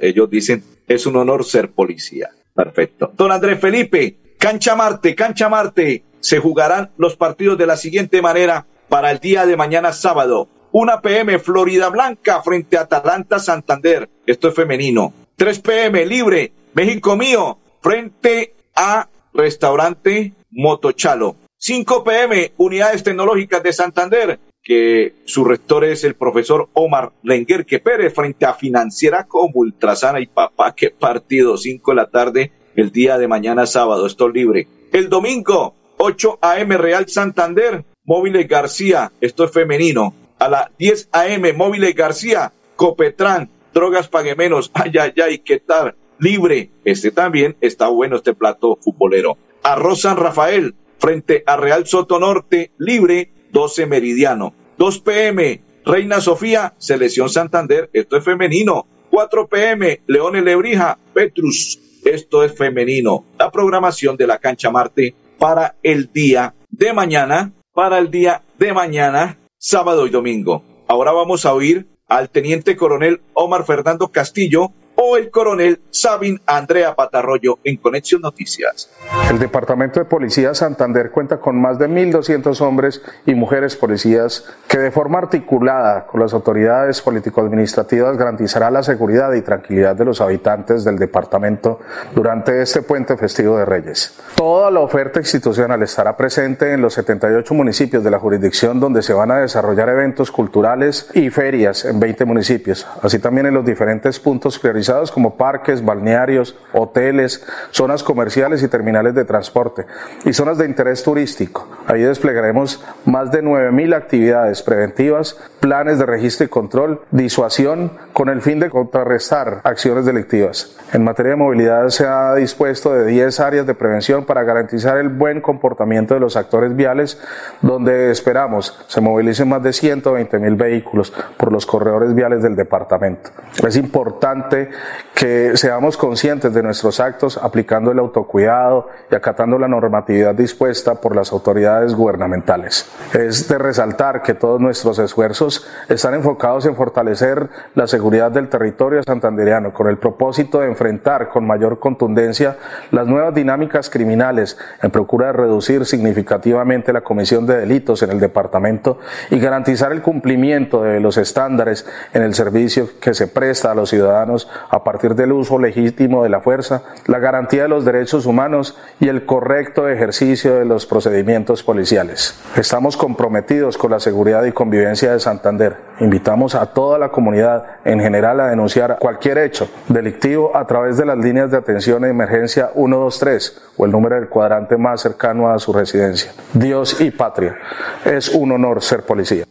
ellos 0.00 0.30
dicen, 0.30 0.62
es 0.86 1.06
un 1.06 1.16
honor 1.16 1.44
ser 1.44 1.72
policía. 1.72 2.30
Perfecto. 2.54 3.12
Don 3.16 3.32
Andrés 3.32 3.60
Felipe, 3.60 4.34
Cancha 4.38 4.76
Marte, 4.76 5.14
Cancha 5.14 5.48
Marte, 5.48 6.04
se 6.20 6.38
jugarán 6.38 6.90
los 6.96 7.16
partidos 7.16 7.58
de 7.58 7.66
la 7.66 7.76
siguiente 7.76 8.22
manera 8.22 8.66
para 8.88 9.10
el 9.10 9.18
día 9.18 9.46
de 9.46 9.56
mañana 9.56 9.92
sábado. 9.92 10.48
1 10.72 11.02
pm 11.02 11.38
Florida 11.38 11.88
Blanca 11.88 12.42
frente 12.42 12.76
a 12.76 12.82
Atalanta 12.82 13.38
Santander. 13.38 14.08
Esto 14.26 14.48
es 14.48 14.54
femenino. 14.54 15.12
3 15.36 15.58
pm 15.58 16.06
libre 16.06 16.52
México 16.74 17.16
mío 17.16 17.58
frente 17.80 18.54
a 18.74 19.08
restaurante 19.32 20.34
Motochalo. 20.50 21.36
5 21.58 22.04
pm, 22.04 22.52
Unidades 22.56 23.02
Tecnológicas 23.02 23.62
de 23.62 23.72
Santander, 23.72 24.40
que 24.62 25.14
su 25.24 25.44
rector 25.44 25.84
es 25.84 26.04
el 26.04 26.14
profesor 26.14 26.68
Omar 26.72 27.12
Lenguerque 27.22 27.80
Pérez, 27.80 28.14
frente 28.14 28.46
a 28.46 28.54
Financiera 28.54 29.24
como 29.26 29.60
Ultrasana 29.60 30.20
y 30.20 30.26
Papá, 30.26 30.74
qué 30.74 30.90
partido, 30.90 31.56
5 31.56 31.90
de 31.90 31.94
la 31.94 32.06
tarde, 32.06 32.52
el 32.76 32.90
día 32.92 33.18
de 33.18 33.28
mañana 33.28 33.66
sábado, 33.66 34.06
estoy 34.06 34.32
libre. 34.32 34.68
El 34.92 35.08
domingo, 35.08 35.74
8 35.98 36.38
AM 36.40 36.70
Real 36.72 37.08
Santander, 37.08 37.84
Móviles 38.04 38.48
García, 38.48 39.12
esto 39.20 39.44
es 39.44 39.50
femenino. 39.50 40.14
A 40.38 40.48
las 40.48 40.68
10 40.78 41.10
AM, 41.12 41.56
Móviles 41.56 41.94
García, 41.94 42.52
Copetrán, 42.76 43.50
Drogas 43.74 44.08
Pague 44.08 44.34
Menos, 44.34 44.70
ay, 44.74 44.92
ay, 44.98 45.12
ay, 45.22 45.38
¿qué 45.38 45.60
tal? 45.60 45.94
Libre, 46.18 46.70
este 46.84 47.10
también 47.10 47.56
está 47.60 47.88
bueno, 47.88 48.16
este 48.16 48.34
plato 48.34 48.78
futbolero. 48.80 49.36
Arroz 49.62 50.02
San 50.02 50.16
Rafael, 50.16 50.74
frente 50.98 51.42
a 51.46 51.56
Real 51.56 51.86
Soto 51.86 52.18
Norte, 52.18 52.72
libre, 52.78 53.32
12 53.52 53.86
Meridiano. 53.86 54.54
2 54.78 55.00
PM, 55.00 55.62
Reina 55.84 56.20
Sofía, 56.20 56.74
Selección 56.78 57.28
Santander, 57.28 57.90
esto 57.92 58.16
es 58.16 58.24
femenino. 58.24 58.86
4 59.10 59.48
PM, 59.48 60.00
Leones 60.06 60.44
Lebrija, 60.44 60.98
Petrus, 61.12 61.80
esto 62.04 62.44
es 62.44 62.56
femenino. 62.56 63.24
La 63.38 63.50
programación 63.50 64.16
de 64.16 64.26
la 64.26 64.38
cancha 64.38 64.70
Marte 64.70 65.14
para 65.38 65.76
el 65.82 66.10
día 66.12 66.54
de 66.70 66.92
mañana, 66.92 67.52
para 67.74 67.98
el 67.98 68.10
día 68.10 68.42
de 68.58 68.72
mañana, 68.72 69.38
sábado 69.58 70.06
y 70.06 70.10
domingo. 70.10 70.64
Ahora 70.86 71.12
vamos 71.12 71.44
a 71.44 71.54
oír 71.54 71.88
al 72.08 72.30
teniente 72.30 72.76
coronel 72.76 73.20
Omar 73.34 73.64
Fernando 73.64 74.08
Castillo, 74.08 74.72
o 75.02 75.16
el 75.16 75.30
coronel 75.30 75.80
Sabin 75.88 76.42
Andrea 76.44 76.94
Patarroyo 76.94 77.58
en 77.64 77.78
Conexión 77.78 78.20
Noticias. 78.20 78.90
El 79.30 79.38
Departamento 79.38 79.98
de 79.98 80.04
Policía 80.04 80.52
Santander 80.52 81.10
cuenta 81.10 81.38
con 81.38 81.58
más 81.58 81.78
de 81.78 81.88
1.200 81.88 82.60
hombres 82.60 83.00
y 83.24 83.34
mujeres 83.34 83.76
policías 83.76 84.44
que 84.68 84.76
de 84.76 84.90
forma 84.90 85.16
articulada 85.16 86.06
con 86.06 86.20
las 86.20 86.34
autoridades 86.34 87.00
político-administrativas 87.00 88.18
garantizará 88.18 88.70
la 88.70 88.82
seguridad 88.82 89.32
y 89.32 89.40
tranquilidad 89.40 89.96
de 89.96 90.04
los 90.04 90.20
habitantes 90.20 90.84
del 90.84 90.98
departamento 90.98 91.80
durante 92.14 92.60
este 92.60 92.82
puente 92.82 93.16
festivo 93.16 93.56
de 93.56 93.64
Reyes. 93.64 94.20
Toda 94.34 94.70
la 94.70 94.80
oferta 94.80 95.18
institucional 95.18 95.82
estará 95.82 96.14
presente 96.14 96.74
en 96.74 96.82
los 96.82 96.92
78 96.92 97.54
municipios 97.54 98.04
de 98.04 98.10
la 98.10 98.18
jurisdicción 98.18 98.78
donde 98.78 99.00
se 99.00 99.14
van 99.14 99.30
a 99.30 99.38
desarrollar 99.38 99.88
eventos 99.88 100.30
culturales 100.30 101.08
y 101.14 101.30
ferias 101.30 101.86
en 101.86 101.98
20 101.98 102.26
municipios, 102.26 102.86
así 103.00 103.18
también 103.18 103.46
en 103.46 103.54
los 103.54 103.64
diferentes 103.64 104.20
puntos 104.20 104.58
priorizados 104.58 104.89
como 105.12 105.36
parques, 105.36 105.84
balnearios, 105.84 106.56
hoteles, 106.72 107.46
zonas 107.70 108.02
comerciales 108.02 108.62
y 108.62 108.68
terminales 108.68 109.14
de 109.14 109.24
transporte 109.24 109.86
y 110.24 110.32
zonas 110.32 110.58
de 110.58 110.66
interés 110.66 111.04
turístico. 111.04 111.68
Ahí 111.86 112.02
desplegaremos 112.02 112.84
más 113.04 113.30
de 113.30 113.42
9.000 113.42 113.94
actividades 113.94 114.62
preventivas, 114.62 115.38
planes 115.60 115.98
de 115.98 116.06
registro 116.06 116.44
y 116.46 116.48
control, 116.48 117.02
disuasión, 117.12 117.92
con 118.12 118.28
el 118.28 118.42
fin 118.42 118.58
de 118.58 118.68
contrarrestar 118.68 119.60
acciones 119.62 120.06
delictivas. 120.06 120.76
En 120.92 121.04
materia 121.04 121.30
de 121.30 121.36
movilidad 121.36 121.88
se 121.90 122.06
ha 122.06 122.34
dispuesto 122.34 122.92
de 122.92 123.06
10 123.06 123.38
áreas 123.40 123.66
de 123.66 123.74
prevención 123.74 124.24
para 124.24 124.42
garantizar 124.42 124.98
el 124.98 125.08
buen 125.08 125.40
comportamiento 125.40 126.14
de 126.14 126.20
los 126.20 126.36
actores 126.36 126.74
viales, 126.74 127.20
donde 127.62 128.10
esperamos 128.10 128.76
se 128.88 129.00
movilicen 129.00 129.48
más 129.48 129.62
de 129.62 129.72
120 129.72 130.38
mil 130.40 130.56
vehículos 130.56 131.12
por 131.36 131.52
los 131.52 131.64
corredores 131.64 132.14
viales 132.14 132.42
del 132.42 132.56
departamento. 132.56 133.30
Es 133.66 133.76
importante 133.76 134.69
que 135.14 135.56
seamos 135.56 135.96
conscientes 135.96 136.54
de 136.54 136.62
nuestros 136.62 137.00
actos 137.00 137.36
aplicando 137.36 137.90
el 137.92 137.98
autocuidado 137.98 138.88
y 139.10 139.14
acatando 139.14 139.58
la 139.58 139.68
normatividad 139.68 140.34
dispuesta 140.34 140.94
por 140.94 141.14
las 141.14 141.32
autoridades 141.32 141.94
gubernamentales. 141.94 142.90
Es 143.12 143.48
de 143.48 143.58
resaltar 143.58 144.22
que 144.22 144.34
todos 144.34 144.60
nuestros 144.60 144.98
esfuerzos 144.98 145.66
están 145.88 146.14
enfocados 146.14 146.66
en 146.66 146.76
fortalecer 146.76 147.50
la 147.74 147.86
seguridad 147.86 148.30
del 148.30 148.48
territorio 148.48 149.02
santandereano 149.02 149.72
con 149.72 149.88
el 149.88 149.98
propósito 149.98 150.60
de 150.60 150.66
enfrentar 150.66 151.28
con 151.28 151.46
mayor 151.46 151.78
contundencia 151.80 152.56
las 152.90 153.06
nuevas 153.06 153.34
dinámicas 153.34 153.90
criminales 153.90 154.58
en 154.82 154.90
procura 154.90 155.26
de 155.26 155.32
reducir 155.34 155.84
significativamente 155.84 156.92
la 156.92 157.02
comisión 157.02 157.46
de 157.46 157.58
delitos 157.58 158.02
en 158.02 158.10
el 158.10 158.20
departamento 158.20 158.98
y 159.30 159.38
garantizar 159.38 159.92
el 159.92 160.02
cumplimiento 160.02 160.82
de 160.82 161.00
los 161.00 161.16
estándares 161.16 161.86
en 162.12 162.22
el 162.22 162.34
servicio 162.34 162.88
que 163.00 163.14
se 163.14 163.26
presta 163.26 163.72
a 163.72 163.74
los 163.74 163.90
ciudadanos 163.90 164.48
a 164.68 164.84
partir 164.84 165.14
del 165.14 165.32
uso 165.32 165.58
legítimo 165.58 166.22
de 166.22 166.28
la 166.28 166.40
fuerza, 166.40 166.82
la 167.06 167.18
garantía 167.18 167.62
de 167.62 167.68
los 167.68 167.84
derechos 167.84 168.26
humanos 168.26 168.76
y 169.00 169.08
el 169.08 169.26
correcto 169.26 169.88
ejercicio 169.88 170.54
de 170.56 170.64
los 170.64 170.86
procedimientos 170.86 171.62
policiales. 171.62 172.38
Estamos 172.56 172.96
comprometidos 172.96 173.78
con 173.78 173.90
la 173.90 174.00
seguridad 174.00 174.44
y 174.44 174.52
convivencia 174.52 175.12
de 175.12 175.20
Santander. 175.20 175.76
Invitamos 176.00 176.54
a 176.54 176.66
toda 176.66 176.98
la 176.98 177.10
comunidad 177.10 177.64
en 177.84 178.00
general 178.00 178.40
a 178.40 178.48
denunciar 178.48 178.98
cualquier 178.98 179.38
hecho 179.38 179.68
delictivo 179.88 180.56
a 180.56 180.66
través 180.66 180.96
de 180.96 181.06
las 181.06 181.18
líneas 181.18 181.50
de 181.50 181.56
atención 181.56 182.02
de 182.02 182.08
emergencia 182.08 182.70
123 182.74 183.72
o 183.76 183.84
el 183.84 183.92
número 183.92 184.16
del 184.16 184.28
cuadrante 184.28 184.76
más 184.76 185.00
cercano 185.00 185.50
a 185.50 185.58
su 185.58 185.72
residencia. 185.72 186.32
Dios 186.52 187.00
y 187.00 187.10
patria. 187.10 187.56
Es 188.04 188.28
un 188.28 188.52
honor 188.52 188.82
ser 188.82 189.04
policía. 189.04 189.44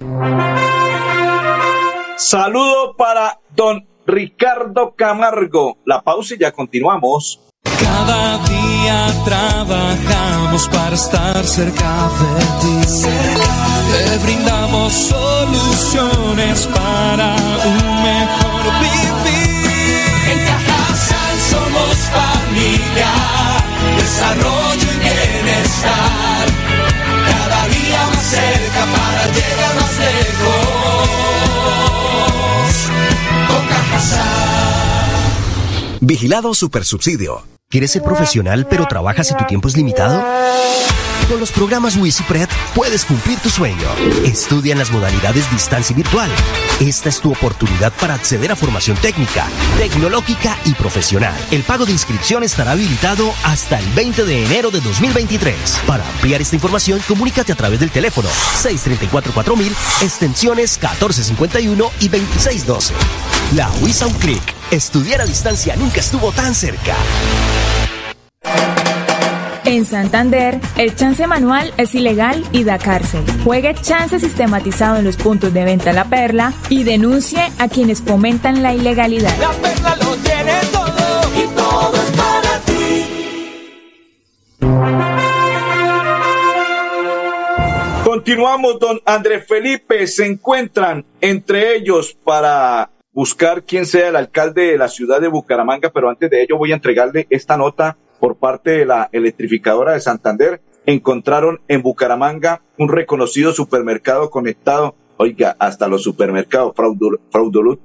Saludo 2.15 2.95
para 2.98 3.39
don 3.56 3.88
Ricardo 4.10 4.95
Camargo. 4.95 5.78
La 5.86 6.02
pausa 6.02 6.34
y 6.34 6.39
ya 6.39 6.52
continuamos. 6.52 7.39
Cada 7.63 8.38
día 8.48 9.08
trabajamos 9.24 10.67
para 10.69 10.95
estar 10.95 11.45
cerca 11.45 12.10
de 12.19 12.45
ti. 12.62 13.02
Te 13.91 14.17
brindamos 14.24 14.93
soluciones 14.93 16.67
para 16.67 17.36
un 17.65 18.04
mejor 18.04 18.63
vivir. 18.82 19.69
En 20.32 20.39
Cajasal 20.45 21.36
somos 21.52 21.95
familia, 22.17 23.12
desarrollo 23.98 24.88
y 24.91 25.00
bienestar. 25.00 26.45
Cada 27.30 27.67
día 27.67 28.02
más 28.13 28.26
cerca 28.26 28.82
para 28.95 29.26
llegar 29.34 29.76
más 29.76 30.00
lejos. 30.00 30.59
Vigilado 36.01 36.53
Supersubsidio. 36.53 37.45
¿Quieres 37.69 37.91
ser 37.91 38.01
profesional 38.01 38.65
pero 38.69 38.88
trabajas 38.88 39.31
y 39.31 39.35
tu 39.35 39.45
tiempo 39.45 39.67
es 39.67 39.75
limitado? 39.75 40.23
Con 41.27 41.41
los 41.41 41.51
programas 41.51 41.97
WisiPred 41.97 42.47
puedes 42.73 43.03
cumplir 43.03 43.38
tu 43.39 43.49
sueño. 43.49 43.88
Estudia 44.23 44.71
en 44.71 44.79
las 44.79 44.91
modalidades 44.91 45.51
distancia 45.51 45.93
y 45.93 45.97
virtual. 45.97 46.31
Esta 46.79 47.09
es 47.09 47.19
tu 47.19 47.31
oportunidad 47.31 47.91
para 47.99 48.13
acceder 48.13 48.49
a 48.51 48.55
formación 48.55 48.95
técnica, 48.97 49.45
tecnológica 49.77 50.57
y 50.65 50.73
profesional. 50.73 51.35
El 51.51 51.63
pago 51.63 51.85
de 51.85 51.91
inscripción 51.91 52.43
estará 52.43 52.71
habilitado 52.71 53.31
hasta 53.43 53.77
el 53.77 53.85
20 53.89 54.23
de 54.23 54.45
enero 54.45 54.71
de 54.71 54.79
2023. 54.79 55.81
Para 55.85 56.07
ampliar 56.09 56.41
esta 56.41 56.55
información, 56.55 57.01
comunícate 57.07 57.51
a 57.51 57.55
través 57.55 57.81
del 57.81 57.91
teléfono 57.91 58.29
634-4000, 58.63 59.69
extensiones 60.01 60.79
1451 60.81 61.91
y 61.99 62.07
2612. 62.07 62.93
La 63.53 63.69
WISA 63.81 64.07
un. 64.07 64.59
Estudiar 64.71 65.19
a 65.21 65.25
distancia 65.25 65.75
nunca 65.75 65.99
estuvo 65.99 66.32
tan 66.32 66.53
cerca. 66.53 66.95
En 69.65 69.84
Santander, 69.84 70.60
el 70.77 70.95
chance 70.95 71.25
manual 71.25 71.73
es 71.77 71.95
ilegal 71.95 72.45
y 72.51 72.63
da 72.65 72.77
cárcel. 72.77 73.23
Juegue 73.43 73.73
chance 73.73 74.19
sistematizado 74.19 74.97
en 74.97 75.05
los 75.05 75.17
puntos 75.17 75.51
de 75.55 75.63
venta 75.63 75.91
La 75.91 76.05
Perla 76.05 76.53
y 76.69 76.84
denuncie 76.84 77.51
a 77.58 77.67
quienes 77.67 78.03
fomentan 78.03 78.62
la 78.62 78.75
ilegalidad. 78.75 79.36
La 79.39 79.49
perla 79.53 79.95
lo 79.95 80.15
tiene 80.17 80.53
todo 80.71 81.32
y 81.36 81.47
todo 81.55 81.95
es 81.95 82.12
para 82.15 82.60
ti. 82.60 83.05
Continuamos, 88.03 88.79
don 88.79 89.01
Andrés 89.03 89.47
Felipe. 89.47 90.05
Se 90.05 90.27
encuentran 90.27 91.03
entre 91.21 91.75
ellos 91.75 92.15
para 92.23 92.91
buscar 93.12 93.63
quién 93.63 93.86
sea 93.86 94.10
el 94.10 94.15
alcalde 94.15 94.67
de 94.67 94.78
la 94.78 94.88
ciudad 94.88 95.22
de 95.22 95.28
Bucaramanga, 95.28 95.91
pero 95.91 96.10
antes 96.10 96.30
de 96.30 96.43
ello 96.43 96.58
voy 96.58 96.72
a 96.72 96.76
entregarle 96.76 97.28
esta 97.30 97.58
nota 97.58 97.98
por 98.19 98.38
parte 98.38 98.72
de 98.72 98.86
la 98.86 99.10
electrificadora 99.12 99.93
de 99.93 100.02
Santander. 100.02 100.62
Encontraron 100.86 101.60
en 101.67 101.82
Bucaramanga 101.82 102.62
un 102.78 102.89
reconocido 102.89 103.52
supermercado 103.52 104.30
conectado, 104.30 104.95
oiga, 105.17 105.56
hasta 105.60 105.88
los 105.88 106.04
supermercados 106.04 106.76
fraudul, 106.76 107.19
fraudul, 107.30 107.80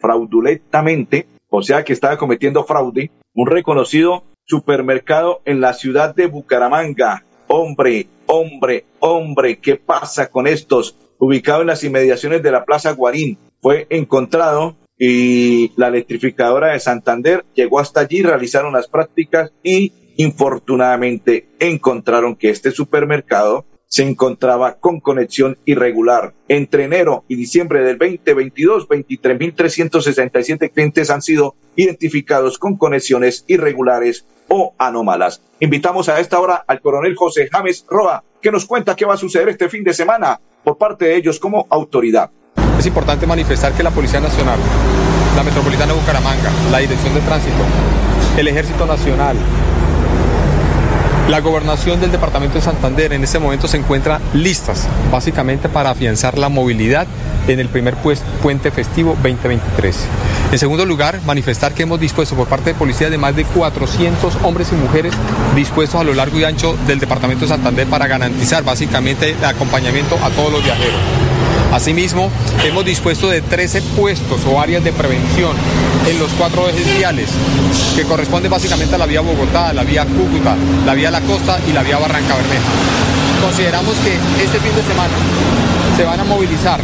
fraudulentamente, 0.00 1.26
o 1.50 1.62
sea 1.62 1.84
que 1.84 1.92
estaba 1.92 2.16
cometiendo 2.16 2.64
fraude, 2.64 3.10
un 3.34 3.46
reconocido 3.46 4.24
supermercado 4.44 5.40
en 5.44 5.60
la 5.60 5.74
ciudad 5.74 6.14
de 6.14 6.26
Bucaramanga. 6.26 7.24
Hombre, 7.48 8.08
hombre, 8.26 8.84
hombre, 9.00 9.58
¿qué 9.58 9.76
pasa 9.76 10.28
con 10.28 10.46
estos? 10.46 10.96
Ubicado 11.18 11.62
en 11.62 11.68
las 11.68 11.84
inmediaciones 11.84 12.42
de 12.42 12.50
la 12.50 12.64
Plaza 12.64 12.92
Guarín 12.92 13.38
fue 13.66 13.88
encontrado 13.90 14.76
y 14.96 15.72
la 15.74 15.88
electrificadora 15.88 16.68
de 16.68 16.78
Santander 16.78 17.44
llegó 17.52 17.80
hasta 17.80 17.98
allí, 17.98 18.22
realizaron 18.22 18.72
las 18.72 18.86
prácticas 18.86 19.50
y 19.64 19.92
infortunadamente 20.18 21.48
encontraron 21.58 22.36
que 22.36 22.50
este 22.50 22.70
supermercado 22.70 23.64
se 23.88 24.04
encontraba 24.04 24.76
con 24.76 25.00
conexión 25.00 25.58
irregular. 25.64 26.32
Entre 26.46 26.84
enero 26.84 27.24
y 27.26 27.34
diciembre 27.34 27.80
del 27.82 27.98
2022, 27.98 28.88
23.367 28.88 30.70
clientes 30.70 31.10
han 31.10 31.22
sido 31.22 31.56
identificados 31.74 32.60
con 32.60 32.76
conexiones 32.76 33.44
irregulares 33.48 34.26
o 34.46 34.76
anómalas. 34.78 35.42
Invitamos 35.58 36.08
a 36.08 36.20
esta 36.20 36.38
hora 36.38 36.62
al 36.68 36.80
coronel 36.80 37.16
José 37.16 37.48
James 37.50 37.84
Roa, 37.90 38.22
que 38.40 38.52
nos 38.52 38.64
cuenta 38.64 38.94
qué 38.94 39.06
va 39.06 39.14
a 39.14 39.16
suceder 39.16 39.48
este 39.48 39.68
fin 39.68 39.82
de 39.82 39.92
semana 39.92 40.40
por 40.62 40.78
parte 40.78 41.06
de 41.06 41.16
ellos 41.16 41.40
como 41.40 41.66
autoridad. 41.68 42.30
Es 42.78 42.86
importante 42.86 43.26
manifestar 43.26 43.72
que 43.72 43.82
la 43.82 43.90
Policía 43.90 44.20
Nacional, 44.20 44.58
la 45.36 45.42
Metropolitana 45.42 45.92
de 45.92 45.98
Bucaramanga, 45.98 46.50
la 46.70 46.78
Dirección 46.78 47.14
de 47.14 47.20
Tránsito, 47.20 47.64
el 48.36 48.48
Ejército 48.48 48.86
Nacional, 48.86 49.36
la 51.28 51.40
gobernación 51.40 52.00
del 52.00 52.12
departamento 52.12 52.54
de 52.54 52.60
Santander 52.62 53.12
en 53.12 53.24
este 53.24 53.40
momento 53.40 53.66
se 53.66 53.76
encuentra 53.76 54.20
listas, 54.32 54.86
básicamente 55.10 55.68
para 55.68 55.90
afianzar 55.90 56.38
la 56.38 56.48
movilidad 56.48 57.06
en 57.48 57.58
el 57.58 57.68
primer 57.68 57.94
puente 57.96 58.70
festivo 58.70 59.16
2023. 59.22 59.96
En 60.52 60.58
segundo 60.58 60.84
lugar, 60.86 61.20
manifestar 61.26 61.74
que 61.74 61.82
hemos 61.82 61.98
dispuesto 61.98 62.36
por 62.36 62.46
parte 62.46 62.70
de 62.70 62.78
policía 62.78 63.10
de 63.10 63.18
más 63.18 63.34
de 63.34 63.44
400 63.44 64.38
hombres 64.44 64.70
y 64.70 64.76
mujeres 64.76 65.14
dispuestos 65.56 66.00
a 66.00 66.04
lo 66.04 66.14
largo 66.14 66.38
y 66.38 66.44
ancho 66.44 66.76
del 66.86 67.00
departamento 67.00 67.44
de 67.44 67.48
Santander 67.48 67.88
para 67.88 68.06
garantizar 68.06 68.62
básicamente 68.62 69.30
el 69.30 69.44
acompañamiento 69.44 70.16
a 70.22 70.30
todos 70.30 70.52
los 70.52 70.62
viajeros. 70.62 71.00
Asimismo, 71.72 72.30
hemos 72.64 72.84
dispuesto 72.84 73.28
de 73.28 73.42
13 73.42 73.82
puestos 73.96 74.40
o 74.46 74.60
áreas 74.60 74.82
de 74.84 74.92
prevención 74.92 75.52
en 76.08 76.18
los 76.18 76.30
cuatro 76.32 76.68
ejes 76.68 76.96
viales, 76.96 77.30
que 77.94 78.04
corresponden 78.04 78.50
básicamente 78.50 78.94
a 78.94 78.98
la 78.98 79.06
vía 79.06 79.20
Bogotá, 79.20 79.72
la 79.72 79.82
vía 79.82 80.06
Cúcuta, 80.06 80.56
la 80.86 80.94
vía 80.94 81.10
La 81.10 81.20
Costa 81.20 81.58
y 81.68 81.72
la 81.72 81.82
vía 81.82 81.98
Barranca 81.98 82.36
Bermeja. 82.36 82.70
Consideramos 83.42 83.94
que 83.96 84.14
este 84.42 84.58
fin 84.60 84.74
de 84.74 84.82
semana 84.82 85.14
se 85.96 86.04
van 86.04 86.20
a 86.20 86.24
movilizar 86.24 86.80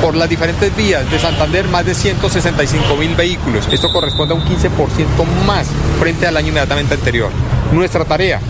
por 0.00 0.14
las 0.14 0.28
diferentes 0.28 0.74
vías 0.76 1.10
de 1.10 1.18
Santander 1.18 1.66
más 1.68 1.84
de 1.84 1.94
165 1.94 2.96
mil 2.96 3.14
vehículos. 3.14 3.68
Esto 3.72 3.92
corresponde 3.92 4.34
a 4.34 4.36
un 4.36 4.44
15% 4.44 5.44
más 5.46 5.66
frente 5.98 6.26
al 6.26 6.36
año 6.36 6.48
inmediatamente 6.48 6.94
anterior. 6.94 7.30
Nuestra 7.72 8.04
tarea 8.04 8.40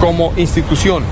como 0.00 0.32
institución 0.36 1.04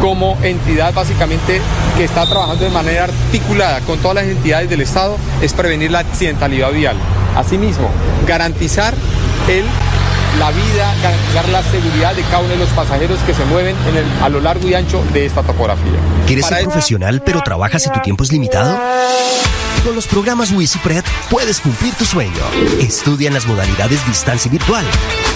como 0.00 0.38
entidad 0.42 0.94
básicamente 0.94 1.60
que 1.96 2.04
está 2.04 2.26
trabajando 2.26 2.64
de 2.64 2.70
manera 2.70 3.04
articulada 3.04 3.80
con 3.80 3.98
todas 3.98 4.16
las 4.16 4.24
entidades 4.24 4.70
del 4.70 4.80
Estado 4.80 5.16
es 5.42 5.52
prevenir 5.52 5.90
la 5.90 6.00
accidentalidad 6.00 6.72
vial. 6.72 6.96
Asimismo, 7.36 7.88
garantizar 8.26 8.94
el 9.48 9.64
la 10.38 10.50
vida, 10.52 10.94
garantizar 11.02 11.48
la 11.48 11.62
seguridad 11.64 12.14
de 12.14 12.22
cada 12.22 12.38
uno 12.38 12.50
de 12.50 12.56
los 12.56 12.68
pasajeros 12.70 13.18
que 13.26 13.34
se 13.34 13.44
mueven 13.46 13.76
en 13.88 13.96
el, 13.96 14.04
a 14.22 14.28
lo 14.28 14.40
largo 14.40 14.68
y 14.68 14.74
ancho 14.74 15.04
de 15.12 15.26
esta 15.26 15.42
topografía. 15.42 15.98
¿Quieres 16.26 16.46
ser 16.46 16.64
profesional 16.64 17.22
pero 17.24 17.42
trabajas 17.42 17.86
y 17.86 17.90
tu 17.90 18.00
tiempo 18.00 18.22
es 18.22 18.32
limitado? 18.32 18.78
Con 19.84 19.94
los 19.94 20.06
programas 20.06 20.52
WisiPred 20.52 21.02
puedes 21.30 21.60
cumplir 21.60 21.94
tu 21.94 22.04
sueño. 22.04 22.42
Estudia 22.80 23.28
en 23.28 23.34
las 23.34 23.46
modalidades 23.46 24.06
distancia 24.06 24.48
y 24.48 24.52
virtual. 24.52 24.84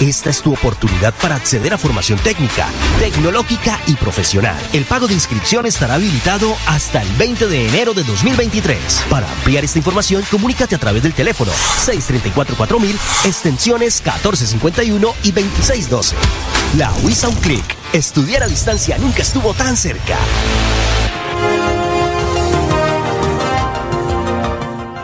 Esta 0.01 0.29
es 0.29 0.41
tu 0.41 0.51
oportunidad 0.51 1.13
para 1.21 1.35
acceder 1.35 1.73
a 1.73 1.77
formación 1.77 2.19
técnica, 2.19 2.67
tecnológica 2.99 3.79
y 3.87 3.95
profesional. 3.95 4.57
El 4.73 4.83
pago 4.83 5.07
de 5.07 5.13
inscripción 5.13 5.65
estará 5.65 5.93
habilitado 5.93 6.53
hasta 6.67 7.01
el 7.01 7.07
20 7.13 7.47
de 7.47 7.69
enero 7.69 7.93
de 7.93 8.03
2023. 8.03 9.05
Para 9.09 9.31
ampliar 9.31 9.63
esta 9.63 9.77
información, 9.77 10.21
comunícate 10.29 10.75
a 10.75 10.79
través 10.79 11.01
del 11.01 11.13
teléfono 11.13 11.49
634-4000, 11.85 12.91
extensiones 13.25 14.01
1451 14.01 15.13
y 15.23 15.31
2612. 15.31 16.15
La 16.77 16.91
WISA 17.05 17.29
un 17.29 17.35
clic. 17.35 17.63
Estudiar 17.93 18.43
a 18.43 18.47
distancia 18.47 18.97
nunca 18.97 19.21
estuvo 19.21 19.53
tan 19.53 19.77
cerca. 19.77 20.17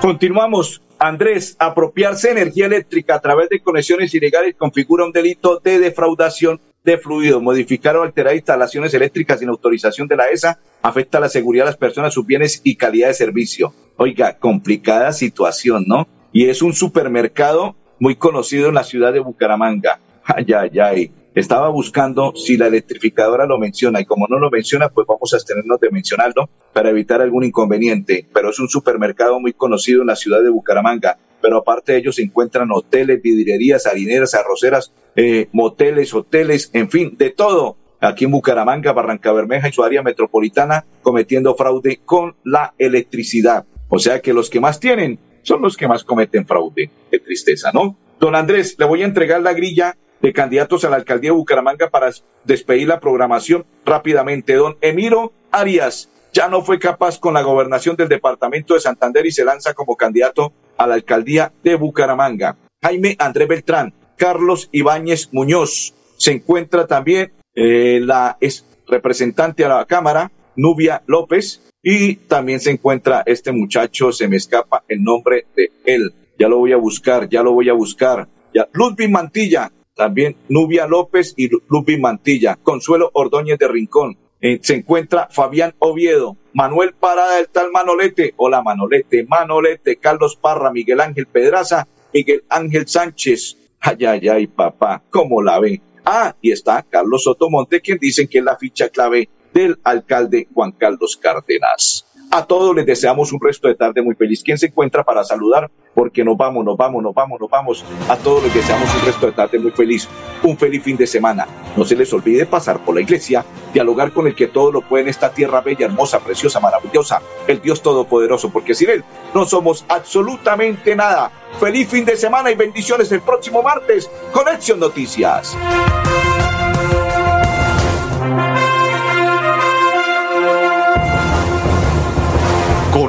Continuamos. 0.01 0.81
Andrés, 1.03 1.55
apropiarse 1.57 2.29
energía 2.29 2.67
eléctrica 2.67 3.15
a 3.15 3.19
través 3.19 3.49
de 3.49 3.59
conexiones 3.59 4.13
ilegales 4.13 4.53
configura 4.55 5.03
un 5.03 5.11
delito 5.11 5.59
de 5.59 5.79
defraudación 5.79 6.61
de 6.83 6.99
fluido. 6.99 7.41
Modificar 7.41 7.97
o 7.97 8.03
alterar 8.03 8.35
instalaciones 8.35 8.93
eléctricas 8.93 9.39
sin 9.39 9.49
autorización 9.49 10.07
de 10.07 10.15
la 10.15 10.27
ESA 10.27 10.59
afecta 10.83 11.19
la 11.19 11.27
seguridad 11.27 11.63
de 11.65 11.71
las 11.71 11.77
personas, 11.77 12.13
sus 12.13 12.27
bienes 12.27 12.61
y 12.63 12.75
calidad 12.75 13.07
de 13.07 13.15
servicio. 13.15 13.73
Oiga, 13.97 14.37
complicada 14.37 15.11
situación, 15.11 15.85
¿no? 15.87 16.07
Y 16.31 16.49
es 16.49 16.61
un 16.61 16.73
supermercado 16.73 17.75
muy 17.97 18.15
conocido 18.15 18.69
en 18.69 18.75
la 18.75 18.83
ciudad 18.83 19.11
de 19.11 19.21
Bucaramanga. 19.21 19.99
Ay, 20.23 20.45
ay, 20.53 20.79
ay. 20.79 21.11
Estaba 21.33 21.69
buscando 21.69 22.33
si 22.35 22.57
la 22.57 22.67
electrificadora 22.67 23.45
lo 23.45 23.57
menciona 23.57 24.01
y 24.01 24.05
como 24.05 24.27
no 24.27 24.37
lo 24.37 24.49
menciona, 24.49 24.89
pues 24.89 25.07
vamos 25.07 25.31
a 25.31 25.37
abstenernos 25.37 25.79
de 25.79 25.89
mencionarlo 25.89 26.49
para 26.73 26.89
evitar 26.89 27.21
algún 27.21 27.45
inconveniente. 27.45 28.27
Pero 28.33 28.49
es 28.49 28.59
un 28.59 28.67
supermercado 28.67 29.39
muy 29.39 29.53
conocido 29.53 30.01
en 30.01 30.07
la 30.07 30.17
ciudad 30.17 30.41
de 30.41 30.49
Bucaramanga. 30.49 31.17
Pero 31.41 31.57
aparte 31.57 31.93
de 31.93 31.99
ellos 31.99 32.17
se 32.17 32.23
encuentran 32.23 32.69
hoteles, 32.71 33.21
vidrierías, 33.21 33.87
harineras, 33.87 34.35
arroceras, 34.35 34.91
eh, 35.15 35.47
moteles, 35.53 36.13
hoteles, 36.13 36.69
en 36.73 36.89
fin, 36.89 37.15
de 37.17 37.29
todo. 37.29 37.77
Aquí 38.01 38.25
en 38.25 38.31
Bucaramanga, 38.31 38.91
Barranca 38.91 39.31
Bermeja 39.31 39.69
y 39.69 39.71
su 39.71 39.83
área 39.83 40.03
metropolitana 40.03 40.85
cometiendo 41.01 41.55
fraude 41.55 42.01
con 42.03 42.35
la 42.43 42.73
electricidad. 42.77 43.65
O 43.87 43.99
sea 43.99 44.21
que 44.21 44.33
los 44.33 44.49
que 44.49 44.59
más 44.59 44.79
tienen 44.81 45.17
son 45.43 45.61
los 45.61 45.77
que 45.77 45.87
más 45.87 46.03
cometen 46.03 46.45
fraude. 46.45 46.89
Qué 47.09 47.19
tristeza, 47.19 47.71
¿no? 47.73 47.95
Don 48.19 48.35
Andrés, 48.35 48.75
le 48.77 48.85
voy 48.85 49.01
a 49.01 49.05
entregar 49.05 49.41
la 49.41 49.53
grilla 49.53 49.95
de 50.21 50.33
candidatos 50.33 50.85
a 50.85 50.89
la 50.89 50.97
alcaldía 50.97 51.31
de 51.31 51.37
Bucaramanga 51.37 51.89
para 51.89 52.11
despedir 52.43 52.87
la 52.87 52.99
programación 52.99 53.65
rápidamente. 53.85 54.53
Don 54.53 54.77
Emiro 54.81 55.33
Arias 55.51 56.09
ya 56.33 56.47
no 56.47 56.61
fue 56.61 56.79
capaz 56.79 57.19
con 57.19 57.33
la 57.33 57.41
gobernación 57.41 57.95
del 57.95 58.07
departamento 58.07 58.73
de 58.73 58.79
Santander 58.79 59.25
y 59.25 59.31
se 59.31 59.43
lanza 59.43 59.73
como 59.73 59.95
candidato 59.97 60.53
a 60.77 60.87
la 60.87 60.95
alcaldía 60.95 61.51
de 61.63 61.75
Bucaramanga. 61.75 62.57
Jaime 62.81 63.15
Andrés 63.19 63.47
Beltrán, 63.47 63.93
Carlos 64.15 64.69
Ibáñez 64.71 65.29
Muñoz. 65.31 65.93
Se 66.17 66.31
encuentra 66.31 66.87
también 66.87 67.33
eh, 67.55 67.99
la 68.01 68.37
ex 68.39 68.65
representante 68.87 69.65
a 69.65 69.69
la 69.69 69.85
Cámara, 69.85 70.31
Nubia 70.55 71.01
López, 71.05 71.61
y 71.83 72.15
también 72.15 72.59
se 72.59 72.71
encuentra 72.71 73.23
este 73.25 73.51
muchacho, 73.51 74.11
se 74.11 74.27
me 74.27 74.37
escapa 74.37 74.83
el 74.87 75.03
nombre 75.03 75.47
de 75.55 75.71
él. 75.85 76.13
Ya 76.37 76.47
lo 76.47 76.59
voy 76.59 76.73
a 76.73 76.77
buscar, 76.77 77.27
ya 77.29 77.43
lo 77.43 77.53
voy 77.53 77.69
a 77.69 77.73
buscar. 77.73 78.27
Ya, 78.53 78.67
Ludwig 78.73 79.09
Mantilla, 79.09 79.71
también 80.01 80.35
Nubia 80.49 80.87
López 80.87 81.35
y 81.37 81.47
Lupi 81.69 81.99
Mantilla, 81.99 82.57
Consuelo 82.63 83.11
Ordóñez 83.13 83.59
de 83.59 83.67
Rincón. 83.67 84.17
Eh, 84.41 84.57
se 84.63 84.73
encuentra 84.73 85.27
Fabián 85.29 85.75
Oviedo, 85.77 86.37
Manuel 86.53 86.93
Parada 86.93 87.35
del 87.35 87.49
tal 87.49 87.71
Manolete, 87.71 88.33
hola 88.37 88.63
Manolete, 88.63 89.27
Manolete, 89.29 89.97
Carlos 89.97 90.35
Parra, 90.35 90.71
Miguel 90.71 91.01
Ángel 91.01 91.27
Pedraza, 91.27 91.87
Miguel 92.11 92.43
Ángel 92.49 92.87
Sánchez. 92.87 93.57
Ay, 93.79 94.03
ay, 94.05 94.27
ay, 94.27 94.47
papá, 94.47 95.03
¿cómo 95.11 95.43
la 95.43 95.59
ve? 95.59 95.79
Ah, 96.03 96.35
y 96.41 96.51
está 96.51 96.81
Carlos 96.81 97.25
Sotomonte, 97.25 97.79
quien 97.79 97.99
dicen 97.99 98.27
que 98.27 98.39
es 98.39 98.43
la 98.43 98.57
ficha 98.57 98.89
clave 98.89 99.29
del 99.53 99.77
alcalde 99.83 100.47
Juan 100.51 100.71
Carlos 100.71 101.15
Cárdenas. 101.15 102.07
A 102.33 102.45
todos 102.45 102.73
les 102.73 102.85
deseamos 102.85 103.33
un 103.33 103.41
resto 103.41 103.67
de 103.67 103.75
tarde 103.75 104.01
muy 104.01 104.15
feliz. 104.15 104.41
¿Quién 104.41 104.57
se 104.57 104.67
encuentra 104.67 105.03
para 105.03 105.21
saludar? 105.21 105.69
Porque 105.93 106.23
nos 106.23 106.37
vamos, 106.37 106.63
nos 106.63 106.77
vamos, 106.77 107.03
nos 107.03 107.13
vamos, 107.13 107.41
nos 107.41 107.49
vamos. 107.49 107.85
A 108.07 108.15
todos 108.15 108.41
les 108.41 108.53
deseamos 108.53 108.87
un 108.95 109.01
resto 109.01 109.25
de 109.25 109.33
tarde 109.33 109.59
muy 109.59 109.71
feliz. 109.71 110.07
Un 110.41 110.57
feliz 110.57 110.81
fin 110.81 110.95
de 110.95 111.05
semana. 111.05 111.45
No 111.75 111.83
se 111.83 111.93
les 111.93 112.13
olvide 112.13 112.45
pasar 112.45 112.85
por 112.85 112.95
la 112.95 113.01
iglesia, 113.01 113.43
dialogar 113.73 114.13
con 114.13 114.27
el 114.27 114.35
que 114.35 114.47
todo 114.47 114.71
lo 114.71 114.81
puede 114.81 115.03
en 115.03 115.09
esta 115.09 115.33
tierra 115.33 115.59
bella, 115.59 115.87
hermosa, 115.87 116.21
preciosa, 116.21 116.61
maravillosa, 116.61 117.21
el 117.47 117.61
Dios 117.61 117.81
Todopoderoso, 117.81 118.49
porque 118.49 118.75
sin 118.75 118.91
Él 118.91 119.03
no 119.33 119.43
somos 119.43 119.83
absolutamente 119.89 120.95
nada. 120.95 121.31
Feliz 121.59 121.89
fin 121.89 122.05
de 122.05 122.15
semana 122.15 122.49
y 122.49 122.55
bendiciones 122.55 123.11
el 123.11 123.19
próximo 123.19 123.61
martes. 123.61 124.09
Conexión 124.31 124.79
Noticias. 124.79 125.57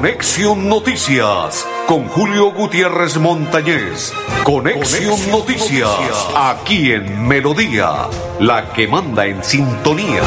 Conexión 0.02 0.68
Noticias 0.68 1.64
con 1.86 2.08
Julio 2.08 2.50
Gutiérrez 2.50 3.18
Montañez. 3.18 4.12
Conexión, 4.42 5.30
Noticias, 5.30 6.28
aquí 6.34 6.90
en 6.90 7.28
Melodía, 7.28 8.08
la 8.40 8.72
que 8.72 8.88
manda 8.88 9.26
en 9.26 9.44
sintonía. 9.44 10.22